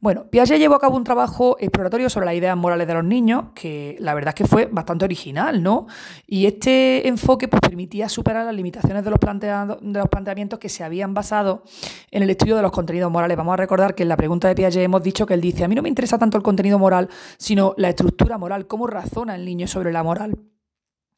[0.00, 3.46] Bueno, Piaget llevó a cabo un trabajo exploratorio sobre las ideas morales de los niños,
[3.52, 5.88] que la verdad es que fue bastante original, ¿no?
[6.24, 10.84] Y este enfoque pues, permitía superar las limitaciones de los, de los planteamientos que se
[10.84, 11.64] habían basado
[12.12, 13.36] en el estudio de los contenidos morales.
[13.36, 15.68] Vamos a recordar que en la pregunta de Piaget hemos dicho que él dice, a
[15.68, 19.44] mí no me interesa tanto el contenido moral, sino la estructura moral, cómo razona el
[19.44, 20.38] niño sobre la moral.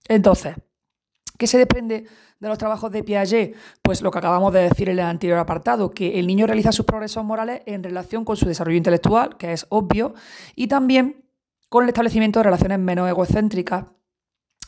[0.09, 0.57] Entonces,
[1.41, 2.05] ¿qué se desprende
[2.39, 3.57] de los trabajos de Piaget?
[3.83, 6.85] Pues lo que acabamos de decir en el anterior apartado, que el niño realiza sus
[6.85, 10.15] progresos morales en relación con su desarrollo intelectual, que es obvio,
[10.55, 11.25] y también
[11.71, 13.87] con el establecimiento de relaciones menos egocéntricas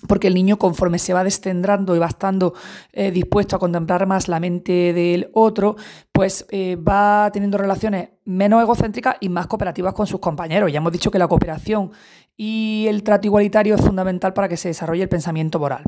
[0.09, 2.55] porque el niño conforme se va descendrando y va estando
[2.93, 5.77] eh, dispuesto a contemplar más la mente del otro,
[6.11, 10.73] pues eh, va teniendo relaciones menos egocéntricas y más cooperativas con sus compañeros.
[10.73, 11.93] Ya hemos dicho que la cooperación
[12.37, 15.85] y el trato igualitario es fundamental para que se desarrolle el pensamiento moral.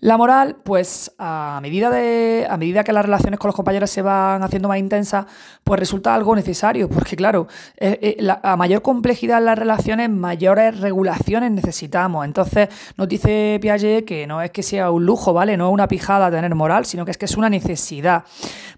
[0.00, 4.00] La moral, pues a medida, de, a medida que las relaciones con los compañeros se
[4.00, 5.26] van haciendo más intensas,
[5.62, 10.80] pues resulta algo necesario, porque claro, eh, eh, a mayor complejidad en las relaciones, mayores
[10.80, 12.24] regulaciones necesitamos.
[12.24, 15.58] Entonces nos dice Piaget que no es que sea un lujo, ¿vale?
[15.58, 18.24] No es una pijada tener moral, sino que es que es una necesidad.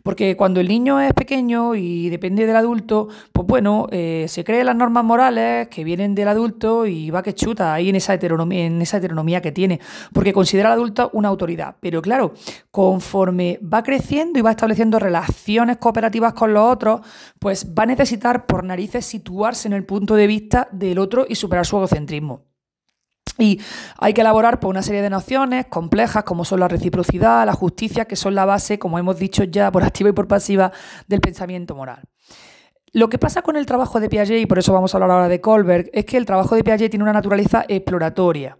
[0.02, 4.66] Porque cuando el niño es pequeño y depende del adulto, pues bueno, eh, se creen
[4.66, 8.66] las normas morales que vienen del adulto y va que chuta ahí en esa heteronomía,
[8.66, 9.78] en esa heteronomía que tiene.
[10.12, 11.76] Porque considera al adulto una autoridad.
[11.80, 12.34] Pero claro,
[12.70, 17.00] conforme va creciendo y va estableciendo relaciones cooperativas con los otros,
[17.38, 21.34] pues va a necesitar por narices situarse en el punto de vista del otro y
[21.34, 22.44] superar su egocentrismo.
[23.38, 23.60] Y
[23.98, 28.04] hay que elaborar por una serie de nociones complejas como son la reciprocidad, la justicia,
[28.04, 30.72] que son la base, como hemos dicho ya por activa y por pasiva,
[31.06, 32.02] del pensamiento moral.
[32.94, 35.28] Lo que pasa con el trabajo de Piaget, y por eso vamos a hablar ahora
[35.28, 38.58] de Kohlberg, es que el trabajo de Piaget tiene una naturaleza exploratoria,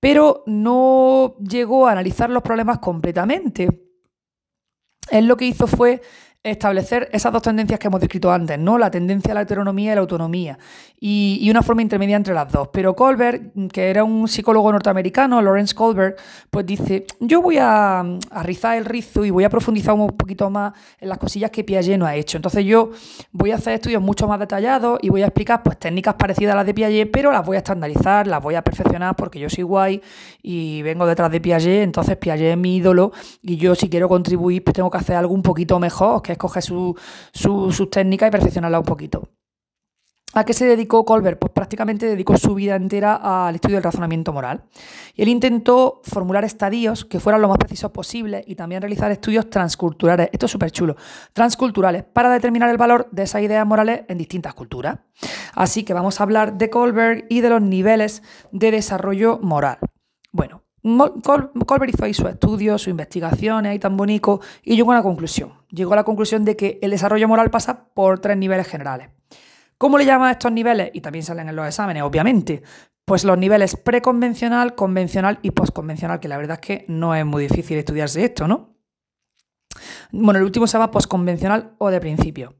[0.00, 3.88] pero no llegó a analizar los problemas completamente.
[5.10, 6.02] Él lo que hizo fue
[6.42, 8.78] establecer esas dos tendencias que hemos descrito antes, ¿no?
[8.78, 10.58] La tendencia a la heteronomía y la autonomía,
[11.00, 12.68] y, una forma intermedia entre las dos.
[12.72, 16.16] Pero Kohlberg, que era un psicólogo norteamericano, Lawrence Kohlberg,
[16.50, 18.04] pues dice, yo voy a,
[18.42, 21.98] rizar el rizo y voy a profundizar un poquito más en las cosillas que Piaget
[21.98, 22.38] no ha hecho.
[22.38, 22.90] Entonces yo
[23.32, 26.56] voy a hacer estudios mucho más detallados y voy a explicar pues técnicas parecidas a
[26.56, 29.64] las de Piaget, pero las voy a estandarizar, las voy a perfeccionar porque yo soy
[29.64, 30.02] guay
[30.42, 33.12] y vengo detrás de Piaget, entonces Piaget es mi ídolo
[33.42, 36.38] y yo si quiero contribuir pues tengo que hacer algo un poquito mejor, que es
[36.38, 36.94] coger su,
[37.32, 39.30] sus técnicas y perfeccionarla un poquito.
[40.34, 41.38] ¿A qué se dedicó Colbert?
[41.38, 44.62] Pues prácticamente dedicó su vida entera al estudio del razonamiento moral.
[45.14, 49.48] Y él intentó formular estadios que fueran lo más precisos posible y también realizar estudios
[49.48, 50.28] transculturales.
[50.30, 50.96] Esto es súper chulo.
[51.32, 54.98] Transculturales, para determinar el valor de esas ideas morales en distintas culturas.
[55.54, 58.22] Así que vamos a hablar de Colbert y de los niveles
[58.52, 59.78] de desarrollo moral.
[60.30, 65.02] Bueno, Colbert hizo ahí su estudio, su investigación, ahí tan bonito, y llegó a una
[65.02, 65.52] conclusión.
[65.70, 69.10] Llegó a la conclusión de que el desarrollo moral pasa por tres niveles generales.
[69.76, 70.90] ¿Cómo le llaman a estos niveles?
[70.92, 72.62] Y también salen en los exámenes, obviamente.
[73.04, 77.44] Pues los niveles preconvencional, convencional y postconvencional, que la verdad es que no es muy
[77.44, 78.76] difícil estudiarse esto, ¿no?
[80.10, 82.56] Bueno, el último se llama postconvencional o de principio.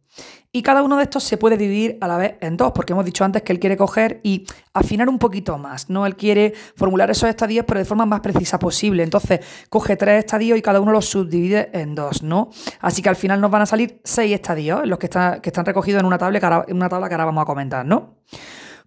[0.50, 3.04] Y cada uno de estos se puede dividir a la vez en dos, porque hemos
[3.04, 6.06] dicho antes que él quiere coger y afinar un poquito más, ¿no?
[6.06, 9.02] Él quiere formular esos estadios, pero de forma más precisa posible.
[9.02, 12.48] Entonces, coge tres estadios y cada uno los subdivide en dos, ¿no?
[12.80, 15.66] Así que al final nos van a salir seis estadios, los que, están, que están
[15.66, 18.16] recogidos en una tabla, en una tabla que ahora vamos a comentar, ¿no?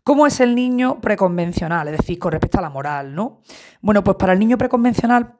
[0.04, 1.88] ¿Cómo es el niño preconvencional?
[1.90, 3.42] Es decir, con respecto a la moral, ¿no?
[3.82, 5.36] Bueno, pues para el niño preconvencional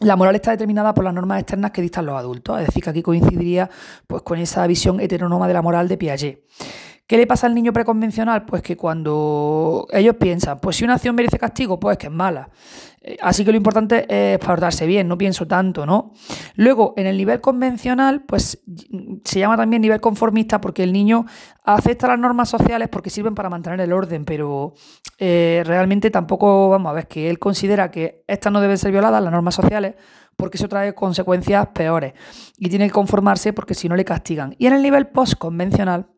[0.00, 2.90] la moral está determinada por las normas externas que dictan los adultos, es decir, que
[2.90, 3.70] aquí coincidiría
[4.06, 6.42] pues, con esa visión heteronoma de la moral de Piaget.
[7.06, 8.44] ¿Qué le pasa al niño preconvencional?
[8.44, 12.50] Pues que cuando ellos piensan, pues si una acción merece castigo, pues que es mala.
[13.00, 16.10] Eh, así que lo importante es portarse bien, no pienso tanto, ¿no?
[16.56, 18.60] Luego, en el nivel convencional, pues
[19.24, 21.26] se llama también nivel conformista porque el niño
[21.62, 24.74] acepta las normas sociales porque sirven para mantener el orden, pero
[25.18, 29.22] eh, realmente tampoco, vamos a ver, que él considera que estas no deben ser violadas,
[29.22, 29.94] las normas sociales,
[30.36, 32.14] porque eso trae consecuencias peores
[32.58, 34.56] y tiene que conformarse porque si no le castigan.
[34.58, 36.08] Y en el nivel postconvencional,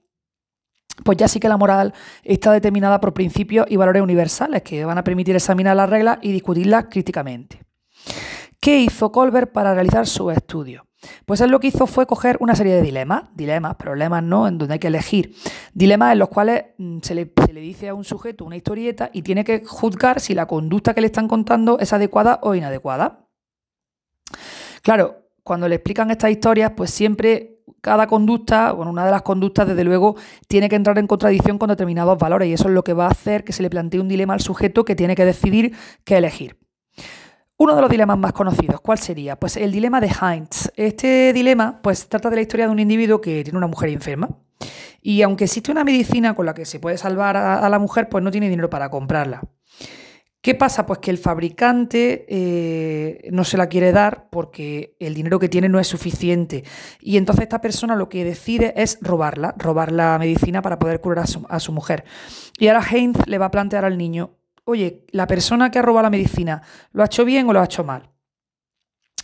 [1.04, 4.98] pues ya sí que la moral está determinada por principios y valores universales que van
[4.98, 7.62] a permitir examinar las reglas y discutirlas críticamente.
[8.60, 10.84] ¿Qué hizo Colbert para realizar su estudio?
[11.24, 14.58] Pues él lo que hizo fue coger una serie de dilemas, dilemas, problemas no, en
[14.58, 15.34] donde hay que elegir,
[15.72, 19.10] dilemas en los cuales mm, se le, se le, dice a un sujeto una historieta
[19.12, 23.28] y tiene que juzgar si la conducta que le están contando es adecuada o inadecuada.
[24.82, 29.66] Claro, cuando le explican estas historias, pues siempre cada conducta, bueno, una de las conductas,
[29.68, 30.16] desde luego,
[30.46, 33.10] tiene que entrar en contradicción con determinados valores y eso es lo que va a
[33.10, 36.58] hacer que se le plantee un dilema al sujeto que tiene que decidir qué elegir.
[37.56, 39.34] Uno de los dilemas más conocidos, ¿cuál sería?
[39.36, 40.70] Pues el dilema de Heinz.
[40.76, 44.28] Este dilema, pues, trata de la historia de un individuo que tiene una mujer enferma.
[45.02, 48.08] Y aunque existe una medicina con la que se puede salvar a, a la mujer,
[48.08, 49.42] pues no tiene dinero para comprarla.
[50.40, 50.86] ¿Qué pasa?
[50.86, 55.68] Pues que el fabricante eh, no se la quiere dar porque el dinero que tiene
[55.68, 56.62] no es suficiente.
[57.00, 61.24] Y entonces esta persona lo que decide es robarla, robar la medicina para poder curar
[61.48, 62.04] a su, mujer.
[62.56, 66.04] Y ahora Heinz le va a plantear al niño, oye, la persona que ha robado
[66.04, 66.62] la medicina,
[66.92, 68.08] ¿lo ha hecho bien o lo ha hecho mal?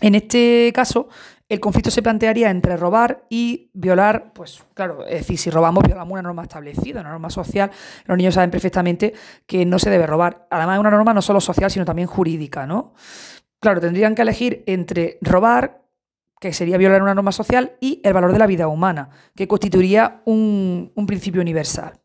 [0.00, 1.08] En este caso,
[1.48, 6.12] el conflicto se plantearía entre robar y violar, pues claro, es decir, si robamos, violamos
[6.12, 7.70] una norma establecida, una norma social.
[8.06, 9.14] Los niños saben perfectamente
[9.46, 10.46] que no se debe robar.
[10.50, 12.94] Además, es una norma no solo social, sino también jurídica, ¿no?
[13.60, 15.82] Claro, tendrían que elegir entre robar,
[16.40, 20.22] que sería violar una norma social, y el valor de la vida humana, que constituiría
[20.24, 22.03] un, un principio universal.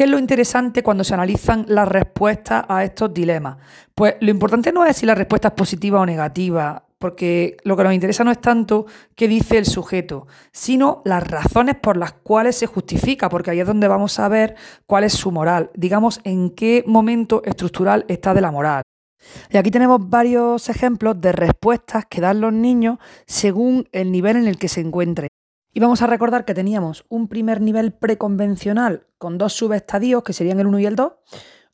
[0.00, 3.58] ¿Qué es lo interesante cuando se analizan las respuestas a estos dilemas?
[3.94, 7.84] Pues lo importante no es si la respuesta es positiva o negativa, porque lo que
[7.84, 12.56] nos interesa no es tanto qué dice el sujeto, sino las razones por las cuales
[12.56, 14.54] se justifica, porque ahí es donde vamos a ver
[14.86, 18.82] cuál es su moral, digamos en qué momento estructural está de la moral.
[19.50, 22.96] Y aquí tenemos varios ejemplos de respuestas que dan los niños
[23.26, 25.28] según el nivel en el que se encuentren.
[25.72, 30.58] Y vamos a recordar que teníamos un primer nivel preconvencional con dos subestadios, que serían
[30.58, 31.12] el 1 y el 2,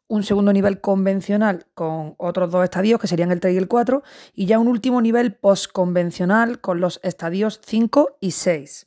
[0.09, 4.03] un segundo nivel convencional con otros dos estadios que serían el 3 y el 4
[4.35, 8.87] y ya un último nivel postconvencional con los estadios 5 y 6.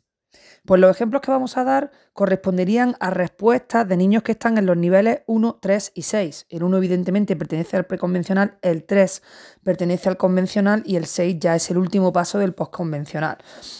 [0.70, 4.67] Pues los ejemplos que vamos a dar corresponderían a respuestas de niños que están en
[4.67, 6.45] los niveles 1, 3 y 6.
[6.47, 9.24] El 1 evidentemente pertenece al preconvencional, el 3
[9.63, 13.39] pertenece al convencional y el 6 ya es el último paso del postconvencional.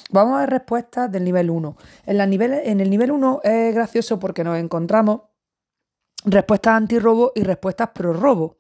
[0.10, 1.78] Vamos a ver respuestas del nivel 1.
[2.08, 2.22] En,
[2.82, 5.22] el nivel 1 es gracioso porque nos encontramos
[6.26, 8.58] respuestas antirrobo y respuestas pro robo.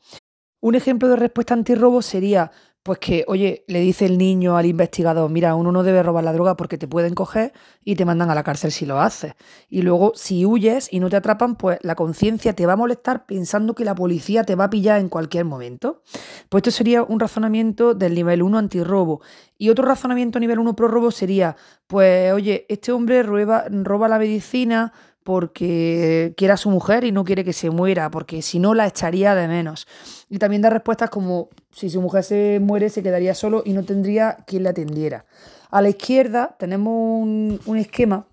[0.61, 2.51] Un ejemplo de respuesta antirrobo sería,
[2.83, 6.33] pues que, oye, le dice el niño al investigador, mira, uno no debe robar la
[6.33, 7.53] droga porque te pueden coger
[7.83, 9.33] y te mandan a la cárcel si lo haces.
[9.69, 13.25] Y luego, si huyes y no te atrapan, pues la conciencia te va a molestar
[13.25, 16.01] pensando que la policía te va a pillar en cualquier momento.
[16.47, 19.21] Pues esto sería un razonamiento del nivel 1 antirrobo.
[19.57, 24.17] Y otro razonamiento nivel 1 pro robo sería, pues, oye, este hombre roba, roba la
[24.17, 24.93] medicina
[25.23, 28.87] porque quiere a su mujer y no quiere que se muera, porque si no la
[28.87, 29.87] echaría de menos.
[30.29, 33.83] Y también da respuestas como si su mujer se muere se quedaría solo y no
[33.83, 35.25] tendría quien la atendiera.
[35.69, 38.27] A la izquierda tenemos un, esquema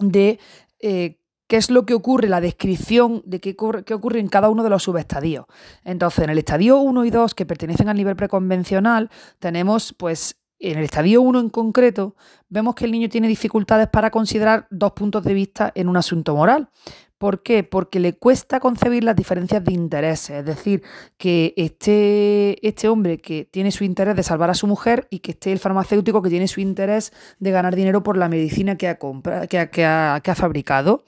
[0.00, 0.38] de
[0.80, 4.64] eh, qué es lo que ocurre, la descripción de qué qué ocurre, en cada uno
[4.64, 5.46] de los subestadios.
[5.84, 10.78] Entonces, en el estadio 1 y 2, que pertenecen al nivel preconvencional, tenemos pues en
[10.78, 12.16] el estadio 1 en concreto,
[12.48, 16.34] vemos que el niño tiene dificultades para considerar dos puntos de vista en un asunto
[16.34, 16.70] moral.
[17.18, 17.64] ¿Por qué?
[17.64, 20.82] Porque le cuesta concebir las diferencias de intereses, es decir,
[21.16, 25.30] que esté este hombre que tiene su interés de salvar a su mujer y que
[25.30, 28.98] esté el farmacéutico que tiene su interés de ganar dinero por la medicina que ha,
[29.48, 31.04] que que ha fabricado.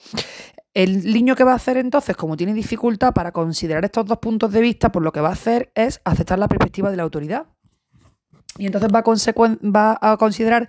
[0.73, 4.51] El niño que va a hacer entonces, como tiene dificultad para considerar estos dos puntos
[4.51, 7.47] de vista, pues lo que va a hacer es aceptar la perspectiva de la autoridad.
[8.59, 10.67] Y entonces va a, va a considerar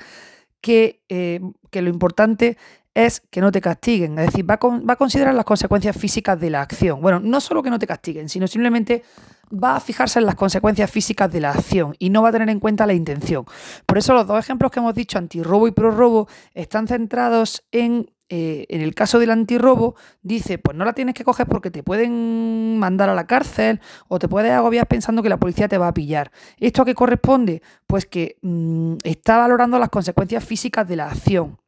[0.61, 2.57] que, eh, que, lo importante
[2.95, 4.18] es que no te castiguen.
[4.18, 7.01] Es decir, va a, considerar las consecuencias físicas de la acción.
[7.01, 9.03] Bueno, no solo que no te castiguen, sino simplemente
[9.53, 12.49] va a fijarse en las consecuencias físicas de la acción y no va a tener
[12.49, 13.45] en cuenta la intención.
[13.86, 18.66] Por eso los dos ejemplos que hemos dicho, antirrobo y prorrobo, están centrados en eh,
[18.68, 22.78] en el caso del antirrobo, dice, pues no la tienes que coger porque te pueden
[22.78, 25.95] mandar a la cárcel o te puedes agobiar pensando que la policía te va a
[25.95, 26.31] pillar.
[26.59, 27.61] ¿Esto a qué corresponde?
[27.89, 31.59] Pues que mm, está valorando las consecuencias físicas de la acción.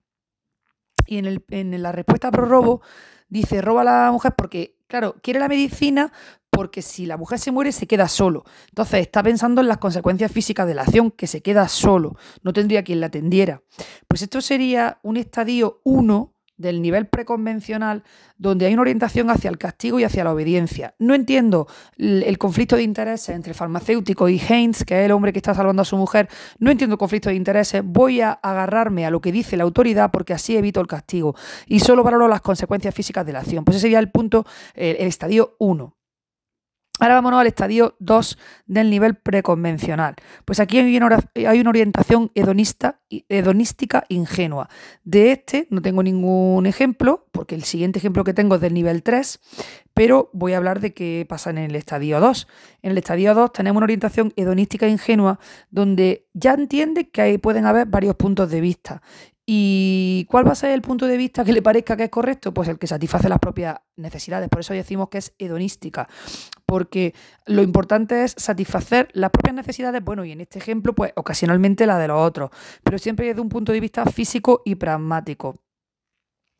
[1.05, 2.81] Y en, el, en la respuesta pro robo
[3.29, 6.13] dice, roba a la mujer porque, claro, quiere la medicina
[6.49, 8.45] porque si la mujer se muere se queda solo.
[8.69, 12.53] Entonces está pensando en las consecuencias físicas de la acción, que se queda solo, no
[12.53, 13.63] tendría quien la atendiera.
[14.07, 16.32] Pues esto sería un estadio 1
[16.63, 18.03] del nivel preconvencional
[18.39, 20.95] donde hay una orientación hacia el castigo y hacia la obediencia.
[20.99, 25.33] No entiendo el, conflicto de intereses entre el farmacéutico y Haynes, que es el hombre
[25.33, 26.29] que está salvando a su mujer.
[26.59, 27.83] No entiendo el conflicto de intereses.
[27.85, 31.37] Voy a agarrarme a lo que dice la autoridad porque así evito el castigo.
[31.67, 33.65] Y solo valoro las consecuencias físicas de la acción.
[33.65, 34.45] Pues ese sería el punto,
[34.75, 35.95] el estadio 1.
[37.03, 40.15] Ahora vámonos al estadio 2 del nivel preconvencional.
[40.45, 44.69] Pues aquí hay una, orientación hedonista, hedonística ingenua.
[45.03, 49.03] De este no tengo ningún ejemplo, porque el siguiente ejemplo que tengo es del nivel
[49.03, 49.41] 3,
[49.95, 52.47] pero voy a hablar de qué pasa en el estadio 2.
[52.83, 55.41] En el estadio 2 tenemos una orientación hedonística ingenua
[55.73, 59.03] donde ya entiende que ahí pueden haber varios puntos de vista
[59.55, 62.55] ¿Y cuál va a ser el punto de vista que le parezca que es correcto?
[62.55, 64.49] Pues el que satisface las propias necesidades.
[64.49, 66.09] Por eso decimos que es hedonística,
[66.65, 67.13] porque
[67.45, 71.99] lo importante es satisfacer las propias necesidades, bueno, y en este ejemplo, pues ocasionalmente la
[71.99, 72.49] de los otros,
[72.83, 75.61] pero siempre desde un punto de vista físico y pragmático.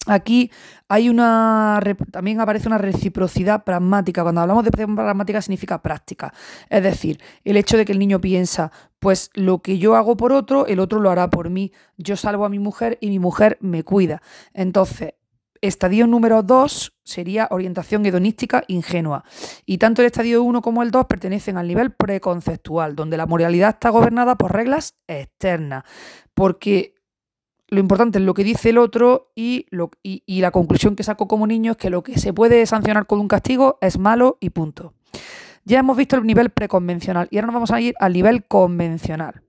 [0.07, 0.51] Aquí
[0.89, 1.81] hay una
[2.11, 4.23] también aparece una reciprocidad pragmática.
[4.23, 6.33] Cuando hablamos de pragmática significa práctica.
[6.69, 10.33] Es decir, el hecho de que el niño piensa, pues lo que yo hago por
[10.33, 11.73] otro, el otro lo hará por mí.
[11.97, 14.23] Yo salvo a mi mujer y mi mujer me cuida.
[14.55, 15.15] Entonces,
[15.61, 19.25] estadio número 2 sería orientación hedonística ingenua.
[19.65, 23.71] Y tanto el estadio 1 como el 2 pertenecen al nivel preconceptual, donde la moralidad
[23.71, 25.85] está gobernada por reglas externas.
[26.35, 26.92] Porque
[27.73, 31.73] lo importante es lo que dice el otro y, la conclusión que saco como niño
[31.73, 34.93] es que lo que se puede sancionar con un castigo es malo y punto.
[35.65, 39.41] Ya hemos visto el nivel preconvencional y ahora nos vamos a ir al nivel convencional.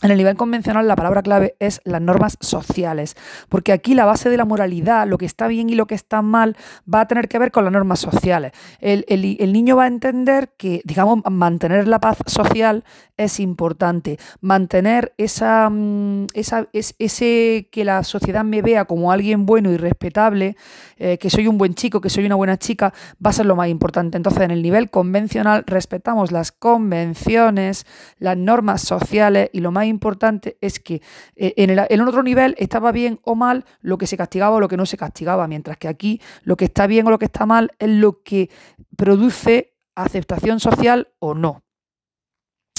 [0.00, 3.16] En el nivel convencional la palabra clave es las normas sociales,
[3.48, 6.22] porque aquí la base de la moralidad, lo que está bien y lo que está
[6.22, 6.56] mal,
[6.92, 8.52] va a tener que ver con las normas sociales.
[8.80, 9.04] El,
[9.52, 12.84] niño va a entender que, digamos, mantener la paz social
[13.16, 19.72] es importante, mantener esa, mm, esa ese que la sociedad me vea como alguien bueno
[19.72, 20.56] y respetable,
[20.96, 22.92] eh, que soy un buen chico, que soy una buena chica,
[23.24, 24.16] va a ser lo más importante.
[24.16, 27.84] Entonces, en el nivel convencional respetamos las convenciones,
[28.18, 31.02] las normas sociales y lo más importante es que
[31.36, 34.60] eh, en, el, en otro nivel estaba bien o mal lo que se castigaba o
[34.60, 37.26] lo que no se castigaba, mientras que aquí lo que está bien o lo que
[37.26, 38.50] está mal es lo que
[38.96, 41.64] produce aceptación social o no.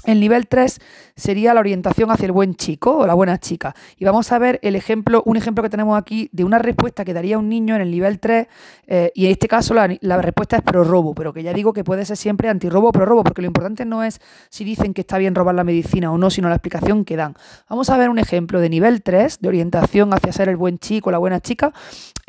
[0.05, 0.79] El nivel 3
[1.17, 3.75] sería la orientación hacia el buen chico o la buena chica.
[3.97, 7.13] Y vamos a ver el ejemplo, un ejemplo que tenemos aquí de una respuesta que
[7.13, 8.47] daría un niño en el nivel 3,
[8.87, 9.87] eh, y en este caso la,
[10.21, 13.05] respuesta es pro robo, pero que ya digo que puede ser siempre antirrobo o pro
[13.05, 16.17] robo, porque lo importante no es si dicen que está bien robar la medicina o
[16.17, 17.35] no, sino la explicación que dan.
[17.67, 21.09] Vamos a ver un ejemplo de nivel 3, de orientación hacia ser el buen chico
[21.09, 21.73] o la buena chica,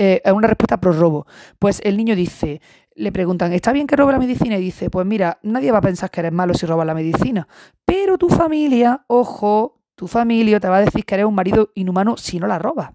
[0.03, 1.27] eh, una respuesta pro robo.
[1.59, 2.63] Pues el niño dice,
[2.95, 4.57] le preguntan, ¿está bien que robe la medicina?
[4.57, 7.47] Y dice, pues mira, nadie va a pensar que eres malo si robas la medicina,
[7.85, 12.17] pero tu familia, ojo, tu familia te va a decir que eres un marido inhumano
[12.17, 12.93] si no la robas.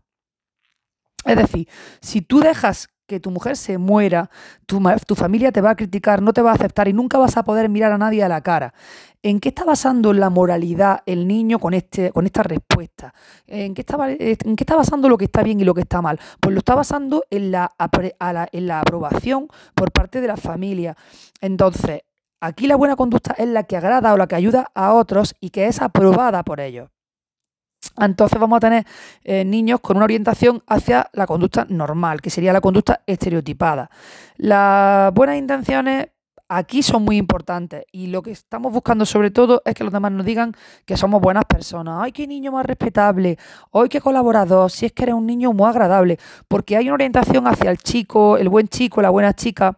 [1.25, 1.67] Es decir,
[2.01, 4.29] si tú dejas que tu mujer se muera,
[4.65, 4.79] tu,
[5.15, 7.69] familia te va a criticar, no te va a aceptar y nunca vas a poder
[7.69, 8.73] mirar a nadie a la cara.
[9.21, 13.13] ¿En qué está basando la moralidad el niño con, este, con esta respuesta?
[13.47, 16.01] ¿En qué, está, ¿En qué está basando lo que está bien y lo que está
[16.01, 16.19] mal?
[16.39, 17.71] Pues lo está basando en la,
[18.51, 20.95] en la aprobación por parte de la familia.
[21.41, 22.01] Entonces,
[22.39, 25.49] aquí la buena conducta es la que agrada o la que ayuda a otros y
[25.49, 26.94] que es aprobada por ellos.
[27.97, 28.85] Entonces vamos a tener
[29.23, 33.89] eh, niños con una orientación hacia la conducta normal, que sería la conducta estereotipada.
[34.37, 36.07] Las buenas intenciones
[36.47, 40.11] aquí son muy importantes y lo que estamos buscando sobre todo es que los demás
[40.11, 40.53] nos digan
[40.85, 41.99] que somos buenas personas.
[42.01, 43.37] ¡Ay, qué niño más respetable!
[43.73, 44.69] ¡Ay, qué colaborador!
[44.69, 48.37] Si es que eres un niño muy agradable, porque hay una orientación hacia el chico,
[48.37, 49.75] el buen chico, la buena chica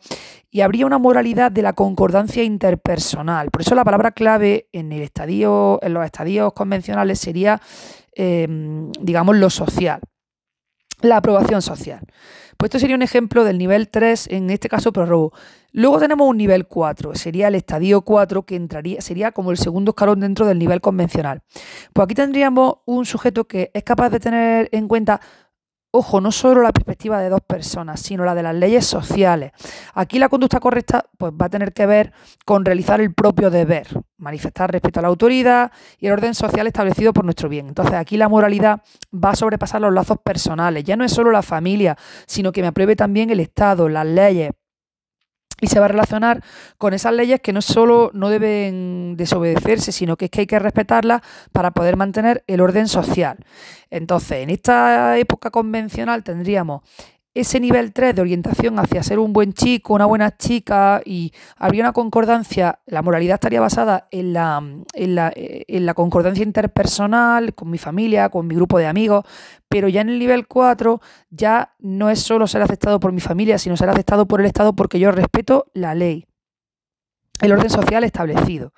[0.49, 3.51] y habría una moralidad de la concordancia interpersonal.
[3.51, 7.61] Por eso la palabra clave en el estadio, en los estadios convencionales sería,
[8.13, 10.01] em, digamos, lo social,
[11.01, 12.01] la aprobación social.
[12.57, 15.31] Pues esto sería un ejemplo del nivel 3, en este caso prorrobo.
[15.73, 19.91] Luego tenemos un nivel 4, sería el estadio 4, que entraría, sería como el segundo
[19.91, 21.43] escalón dentro del nivel convencional.
[21.93, 25.21] Pues aquí tendríamos un sujeto que es capaz de tener en cuenta
[25.91, 29.51] Ojo, no solo la perspectiva de dos personas, sino la de las leyes sociales.
[29.93, 32.11] Aquí la conducta correcta pues, va a tener que ver
[32.45, 37.13] con realizar el propio deber, manifestar respeto a la autoridad y el orden social establecido
[37.13, 37.69] por nuestro bien.
[37.69, 38.81] Entonces aquí la moralidad
[39.13, 40.83] va a sobrepasar los lazos personales.
[40.83, 44.51] Ya no es solo la familia, sino que me apruebe también el Estado, las leyes,
[45.61, 46.43] y se va a relacionar
[46.77, 50.59] con esas leyes que no solo no deben desobedecerse, sino que es que hay que
[50.59, 53.37] respetarlas para poder mantener el orden social.
[53.89, 56.81] Entonces, en esta época convencional tendríamos
[57.39, 61.83] ese nivel 3 de orientación hacia ser un buen chico, una buena chica y habría
[61.83, 64.57] una concordancia, la moralidad estaría basada en la,
[64.93, 69.23] en la, en la concordancia interpersonal, con mi familia, con mi grupo de amigos,
[69.69, 73.59] pero ya en el nivel 4 ya no es solo ser aceptado por mi familia,
[73.59, 76.25] sino ser aceptado por el Estado porque yo respeto la ley,
[77.41, 78.73] el orden social establecido.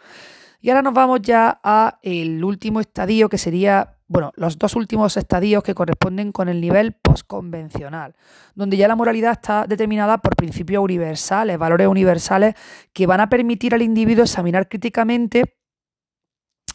[0.59, 5.15] Y ahora nos vamos ya a el último estadio que sería bueno, los dos últimos
[5.17, 8.15] estadios que corresponden con el nivel postconvencional,
[8.55, 12.55] donde ya la moralidad está determinada por principios universales, valores universales
[12.91, 15.59] que van a permitir al individuo examinar críticamente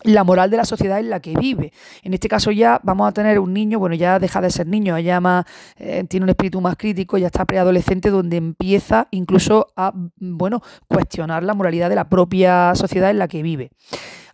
[0.05, 1.73] la moral de la sociedad en la que vive.
[2.03, 4.97] En este caso ya vamos a tener un niño, bueno, ya deja de ser niño,
[5.01, 5.45] ya
[5.77, 11.43] eh, tiene un espíritu más crítico, ya está preadolescente, donde empieza incluso a, bueno, cuestionar
[11.43, 13.71] la moralidad de la propia sociedad en la que vive.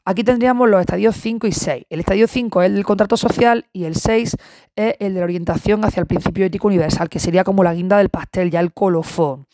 [0.04, 1.84] Aquí tendríamos los estadios 5 y 6.
[1.90, 4.36] El estadio 5 es el del contrato social y el 6
[4.76, 7.98] es el de la orientación hacia el principio ético universal, que sería como la guinda
[7.98, 9.46] del pastel, ya el colofón.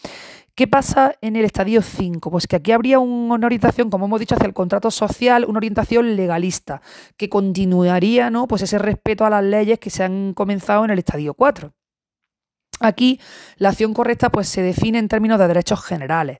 [0.54, 2.30] ¿Qué pasa en el estadio 5?
[2.30, 6.16] Pues que aquí habría una orientación, como hemos dicho, hacia el contrato social, una orientación
[6.16, 6.80] legalista,
[7.18, 8.48] que continuaría ¿no?
[8.48, 11.74] pues ese respeto a las leyes que se han comenzado en el estadio 4.
[12.80, 13.20] Aquí
[13.56, 16.38] la acción correcta pues, se define en términos de derechos generales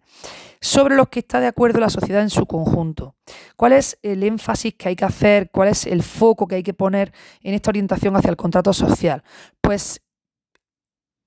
[0.60, 3.16] sobre los que está de acuerdo la sociedad en su conjunto.
[3.56, 5.50] ¿Cuál es el énfasis que hay que hacer?
[5.50, 9.22] ¿Cuál es el foco que hay que poner en esta orientación hacia el contrato social?
[9.60, 10.00] Pues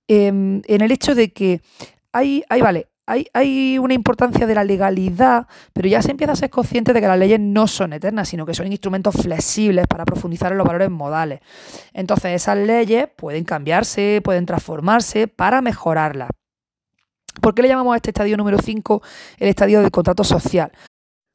[0.07, 1.61] em, en el hecho de que
[2.11, 6.35] hay, hay vale, hay, hay, una importancia de la legalidad, pero ya se empieza a
[6.35, 10.05] ser consciente de que las leyes no son eternas, sino que son instrumentos flexibles para
[10.05, 11.39] profundizar en los valores modales.
[11.93, 16.29] Entonces esas leyes pueden cambiarse, pueden transformarse para mejorarlas.
[17.41, 19.01] ¿Por qué le llamamos a este estadio número 5
[19.37, 20.71] el estadio del contrato social?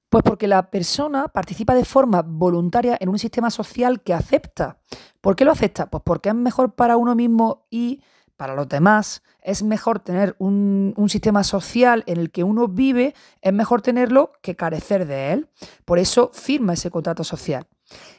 [0.09, 4.79] Pues porque la persona participa de forma voluntaria en un sistema social que acepta.
[5.21, 5.91] ¿Por qué lo acepta?
[5.91, 8.01] Pues porque es mejor para uno mismo y
[8.37, 9.23] para los demás.
[9.41, 14.33] Es mejor tener un, un, sistema social en el que uno vive, es mejor tenerlo
[14.43, 15.49] que carecer de él.
[15.85, 17.67] Por eso firma ese contrato social.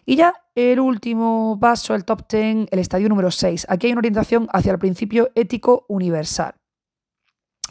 [0.06, 3.68] Y ya el último paso, el top 10, el estadio número 6.
[3.70, 6.56] Aquí hay una orientación hacia el principio ético universal.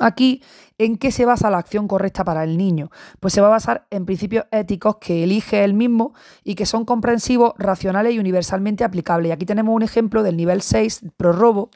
[0.00, 0.42] Aquí,
[0.76, 2.90] ¿en qué se basa la acción correcta para el niño?
[3.20, 6.84] Pues se va a basar en principios éticos que elige él mismo y que son
[6.84, 9.30] comprensivos, racionales y universalmente aplicables.
[9.30, 11.70] Y aquí tenemos un ejemplo del nivel 6, prorrobo,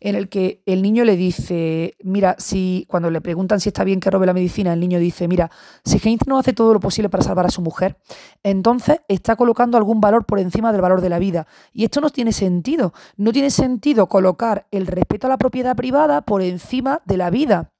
[0.00, 4.00] en el que el niño le dice, mira, si cuando le preguntan si está bien
[4.00, 5.50] que robe la medicina, el niño dice, mira,
[5.84, 7.96] si Heinz no hace todo lo posible para salvar a su mujer,
[8.42, 11.46] entonces está colocando algún valor por encima del valor de la vida.
[11.72, 12.92] Y esto no tiene sentido.
[13.16, 17.72] No tiene sentido colocar el respeto a la propiedad privada por encima de la vida.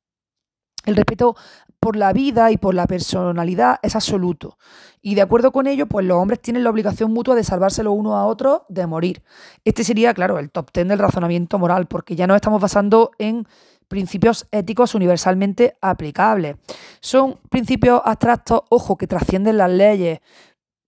[0.85, 1.35] El respeto
[1.87, 4.59] por la vida y por la personalidad es absoluto.
[5.03, 7.95] Y de acuerdo con ello, pues los hombres tienen la obligación mutua de salvarse los
[7.97, 9.23] unos a otros de morir.
[9.65, 13.47] Este sería, claro, el top ten del razonamiento moral, porque ya nos estamos basando en
[13.87, 16.57] principios éticos universalmente aplicables.
[16.99, 20.19] Son principios abstractos, ojo, que trascienden las leyes,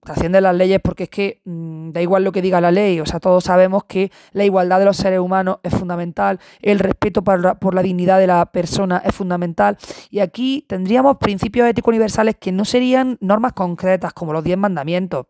[0.09, 3.05] trascienden las leyes porque es que mm, da igual lo que diga la ley, o
[3.05, 7.39] sea, todos sabemos que la igualdad de los seres humanos es fundamental, el respeto por
[7.41, 9.77] la, por la dignidad de la persona es fundamental,
[10.09, 15.27] y aquí tendríamos principios éticos universales que no serían normas concretas como los diez mandamientos,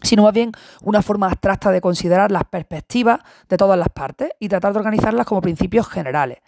[0.00, 3.20] sino más bien una forma abstracta de considerar las perspectivas
[3.50, 6.38] de todas las partes y tratar de organizarlas como principios generales.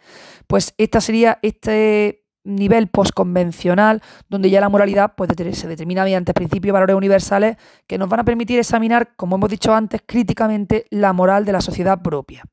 [0.47, 6.71] Pues esta sería este nivel postconvencional, donde ya la moralidad pues, se determina mediante principios
[6.71, 11.13] y valores universales que nos van a permitir examinar, como hemos dicho antes, críticamente la
[11.13, 12.45] moral de la sociedad propia.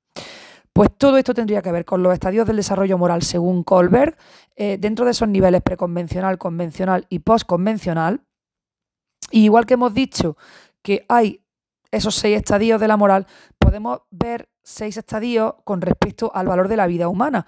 [0.74, 4.16] Pues todo esto tendría que ver con los estadios del desarrollo moral según Kohlberg,
[4.56, 8.22] eh, dentro de esos niveles preconvencional, convencional y postconvencional.
[9.32, 10.38] Y igual que hemos dicho
[10.82, 11.44] que hay
[11.92, 13.28] esos seis estadios de la moral,
[13.58, 17.46] podemos ver seis estadios con respecto al valor de la vida humana,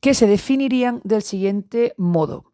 [0.00, 2.44] que se definirían del siguiente modo.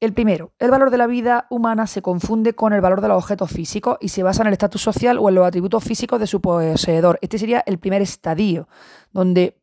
[0.00, 3.18] El primero, el valor de la vida humana se confunde con el valor de los
[3.18, 6.28] objetos físicos y se basa en el estatus social o en los atributos físicos de
[6.28, 7.18] su poseedor.
[7.20, 8.68] Este sería el primer estadio,
[9.10, 9.58] donde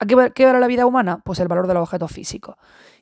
[0.00, 1.22] ¿a qué, qué vale la vida humana?
[1.24, 2.56] Pues el valor de los objetos físicos.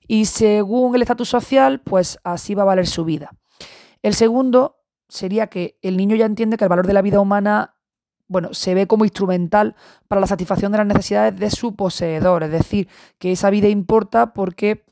[0.07, 3.31] Y según el estatus social, pues así va a valer su vida.
[4.03, 7.77] El segundo sería que el niño ya entiende que el valor de la vida humana
[8.33, 9.77] bueno, se ve como instrumental
[10.09, 14.33] para la satisfacción de las necesidades de su poseedor, es decir, que esa vida importa
[14.33, 14.85] porque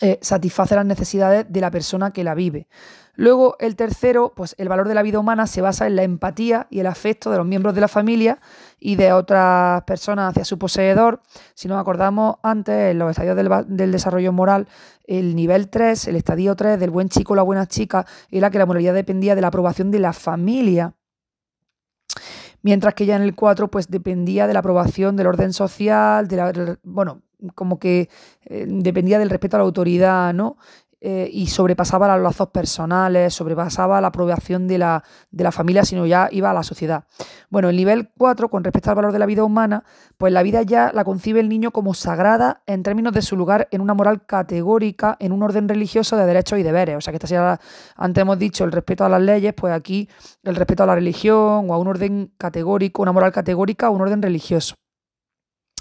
[0.00, 2.68] eh, satisface las necesidades de la persona que la vive.
[3.16, 6.66] Luego, el tercero, pues el valor de la vida humana se basa en la empatía
[6.68, 8.40] y el afecto de los miembros de la familia
[8.80, 11.20] y de otras personas hacia su poseedor.
[11.54, 14.66] Si nos acordamos antes, en los estadios del, desarrollo moral,
[15.06, 18.58] el nivel 3, el estadio 3 del buen chico o la buena chica, era que
[18.58, 20.94] la moralidad dependía de la aprobación de la familia
[22.64, 26.36] mientras que ya en el 4 pues dependía de la aprobación del orden social, de
[26.36, 27.22] la, bueno,
[27.54, 28.08] como que
[28.46, 30.56] eh, dependía del respeto a la autoridad, ¿no?
[31.06, 36.06] Eh, y sobrepasaba los lazos personales, sobrepasaba la aprobación de la, de la, familia, sino
[36.06, 37.04] ya iba a la sociedad.
[37.50, 39.84] Bueno, el nivel 4, con respecto al valor de la vida humana,
[40.16, 43.68] pues la vida ya la concibe el niño como sagrada en términos de su lugar
[43.70, 46.96] en una moral categórica, en un orden religioso de derechos y deberes.
[46.96, 47.60] O sea, que esta sería,
[47.96, 50.08] antes hemos dicho, el respeto a las leyes, pues aquí
[50.42, 54.00] el respeto a la religión o a un orden categórico, una moral categórica o un
[54.00, 54.74] orden religioso.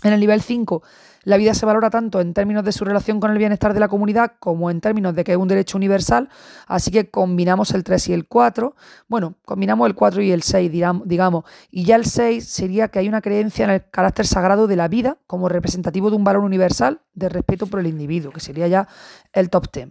[0.04, 0.84] En el nivel 5,
[1.24, 3.88] la vida se valora tanto en términos de su relación con el bienestar de la
[3.88, 6.30] comunidad como en términos de que es un derecho universal,
[6.68, 8.76] así que combinamos el 3 y el 4.
[9.08, 10.72] Bueno, combinamos el 4 y el 6,
[11.06, 14.76] digamos, y ya el 6 sería que hay una creencia en el carácter sagrado de
[14.76, 18.68] la vida como representativo de un valor universal de respeto por el individuo, que sería
[18.68, 18.88] ya
[19.32, 19.90] el top 10.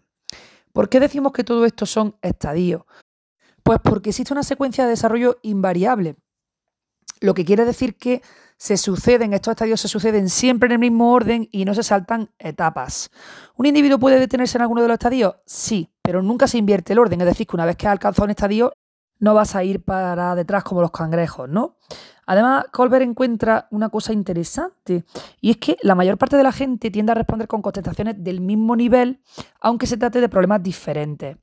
[0.73, 2.83] ¿Por qué decimos que todo esto son estadios?
[3.63, 6.17] Pues porque existe una secuencia de desarrollo invariable,
[7.21, 8.21] lo que quiere decir que
[8.63, 12.31] se suceden, estos estadios se suceden siempre en el mismo orden y no se saltan
[12.39, 13.11] etapas.
[13.57, 15.35] ¿Un individuo puede detenerse en alguno de los estadios?
[15.45, 18.27] Sí, pero nunca se invierte el orden, es decir, que una vez que has alcanzado
[18.27, 18.73] un estadio
[19.19, 21.77] no vas a ir para detrás como los cangrejos, ¿no?
[22.25, 25.05] Además, Colbert encuentra una cosa interesante
[25.41, 28.41] y es que la mayor parte de la gente tiende a responder con contestaciones del
[28.41, 29.21] mismo nivel,
[29.61, 31.37] aunque se trate de problemas diferentes.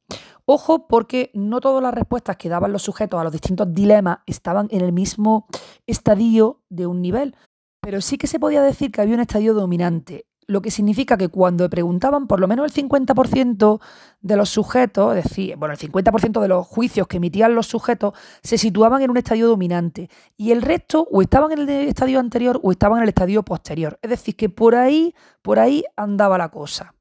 [0.52, 4.68] Ojo porque no todas las respuestas que daban los sujetos a los distintos dilemas estaban
[4.72, 5.46] en el mismo
[5.86, 7.36] estadio de un nivel,
[7.80, 11.28] pero sí que se podía decir que había un estadio dominante, lo que significa que
[11.28, 13.80] cuando preguntaban, por lo menos el 50%
[14.22, 18.16] de los sujetos, es decir, bueno, el 50% de los juicios que emitían los sujetos
[18.42, 22.60] se situaban en un estadio dominante y el resto o estaban en el estadio anterior
[22.64, 24.00] o estaban en el estadio posterior.
[24.02, 26.96] Es decir, que por ahí, por ahí andaba la cosa.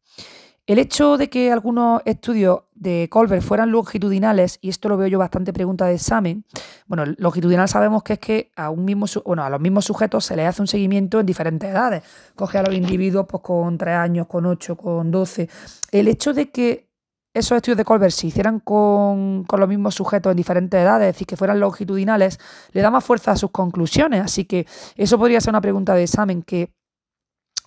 [0.69, 5.19] El hecho de que algunos estudios de Colbert fueran longitudinales, y esto lo veo yo
[5.19, 6.45] bastante pregunta de examen,
[6.87, 10.37] bueno, longitudinal sabemos que es que a, un mismo, bueno, a los mismos sujetos se
[10.37, 12.03] les hace un seguimiento en diferentes edades.
[12.35, 15.49] Coge a los individuos pues, con 3 años, con 8, con 12.
[15.93, 16.89] El hecho de que
[17.35, 21.15] esos estudios de Colbert se hicieran con, con, los mismos sujetos en diferentes edades, es
[21.15, 22.39] decir, que fueran longitudinales,
[22.73, 24.23] le da más fuerza a sus conclusiones.
[24.23, 24.67] Así que
[24.97, 26.73] eso podría ser una pregunta de examen que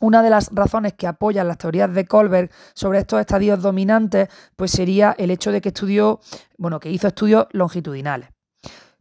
[0.01, 4.71] una de las razones que apoyan las teorías de Colbert sobre estos estadios dominantes, pues
[4.71, 6.19] sería el hecho de que estudió,
[6.57, 8.29] bueno, que hizo estudios longitudinales.